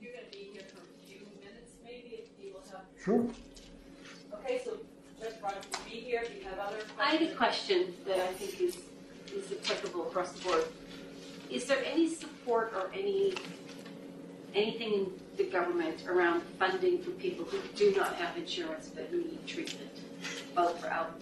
[0.00, 3.26] You're gonna be here for a few minutes maybe, if you will have, Sure.
[4.34, 4.78] okay, so
[5.20, 7.00] Judge Rogers will be here, do you have other questions?
[7.00, 8.78] I had a question that I think is,
[9.34, 10.64] is applicable across the board.
[11.50, 13.34] Is there any support or any,
[14.54, 19.24] anything in the government around funding for people who do not have insurance but who
[19.24, 19.90] need treatment,
[20.54, 21.20] both for out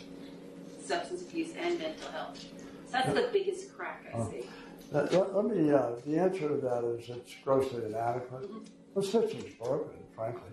[0.86, 2.38] substance abuse and mental health?
[2.86, 4.30] So that's the biggest crack I Oh.
[4.30, 4.46] see.
[4.92, 8.48] Let, let- let me, uh, the answer to that is it's grossly inadequate.
[8.94, 10.48] The system's broken, frankly.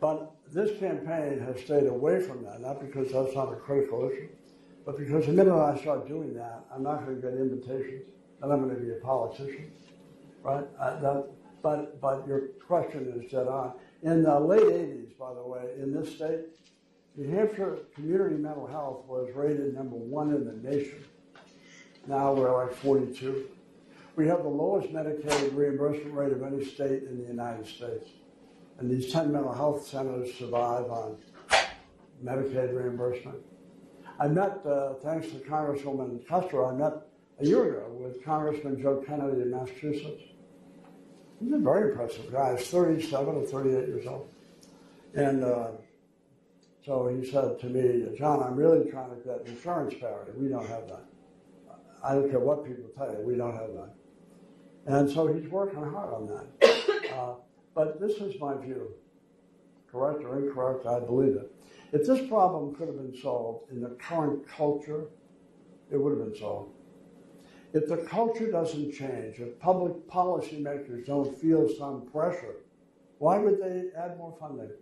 [0.00, 4.28] But this campaign has stayed away from that, not because that's not a critical issue,
[4.84, 8.04] but because the minute I start doing that, I'm not going to get invitations,
[8.42, 9.70] and I'm going to be a politician,
[10.42, 10.64] right?
[10.78, 11.26] Uh, that,
[11.62, 13.72] but, but your question is dead on.
[14.02, 16.40] In the late 80s, by the way, in this state,
[17.16, 21.02] New Hampshire community mental health was rated number one in the nation.
[22.06, 23.46] Now we're like 42.
[24.16, 28.10] We have the lowest Medicaid reimbursement rate of any state in the United States.
[28.78, 31.16] And these 10 mental health centers survive on
[32.22, 33.38] Medicaid reimbursement.
[34.20, 37.08] I met, uh, thanks to Congresswoman Kuster, I met
[37.40, 40.22] a year ago with Congressman Joe Kennedy in Massachusetts.
[41.40, 42.56] He's a very impressive guy.
[42.56, 44.28] He's 37 or 38 years old.
[45.14, 45.68] And uh,
[46.86, 50.30] so he said to me, John, I'm really trying to get insurance parity.
[50.36, 51.04] We don't have that.
[52.04, 53.94] I don't care what people tell you, we don't have that.
[54.86, 56.82] And so he's working hard on that.
[57.16, 57.36] Uh,
[57.74, 58.92] but this is my view.
[59.90, 61.50] Correct or incorrect, I believe it.
[61.92, 65.06] If this problem could have been solved in the current culture,
[65.90, 66.72] it would have been solved.
[67.72, 72.56] If the culture doesn't change, if public policymakers don't feel some pressure,
[73.16, 74.72] why would they add more funding?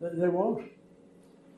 [0.00, 0.64] They, they won't.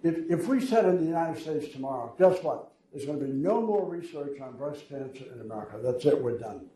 [0.03, 2.73] If, if we said in the United States tomorrow, guess what?
[2.93, 5.79] There's going to be no more research on breast cancer in America.
[5.83, 6.67] That's it, we're done.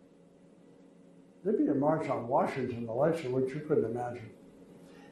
[1.45, 4.31] There'd be a march on Washington election, which you couldn't imagine.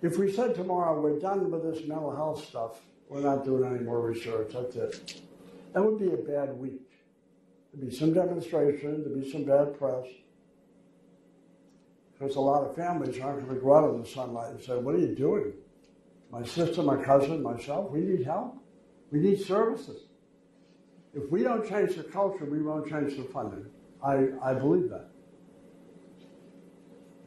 [0.03, 3.85] If we said tomorrow, we're done with this mental health stuff, we're not doing any
[3.85, 5.21] more research, that's it.
[5.73, 6.91] That would be a bad week.
[7.73, 10.07] There'd be some demonstration, there'd be some bad press.
[12.19, 14.77] Because a lot of families aren't going to go out in the sunlight and say,
[14.77, 15.53] What are you doing?
[16.31, 18.57] My sister, my cousin, myself, we need help.
[19.11, 20.03] We need services.
[21.13, 23.67] If we don't change the culture, we won't change the funding.
[24.03, 25.11] I, I believe that.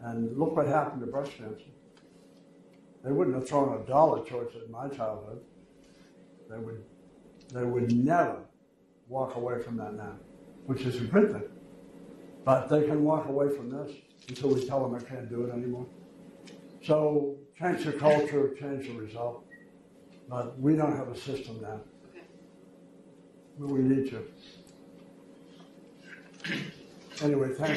[0.04, 1.66] And look what happened to breast cancer.
[3.04, 5.42] They wouldn't have thrown a dollar towards it in my childhood.
[6.50, 6.84] They would,
[7.54, 8.38] they would never
[9.10, 10.16] walk away from that now,
[10.66, 11.44] which is a good thing.
[12.46, 13.92] But they can walk away from this
[14.30, 15.86] until we tell them they can't do it anymore.
[16.84, 19.46] So change the culture, change the result.
[20.30, 21.82] But we don't have a system now.
[22.10, 22.26] Okay.
[23.60, 24.26] But we need to.
[27.22, 27.72] Anyway, thank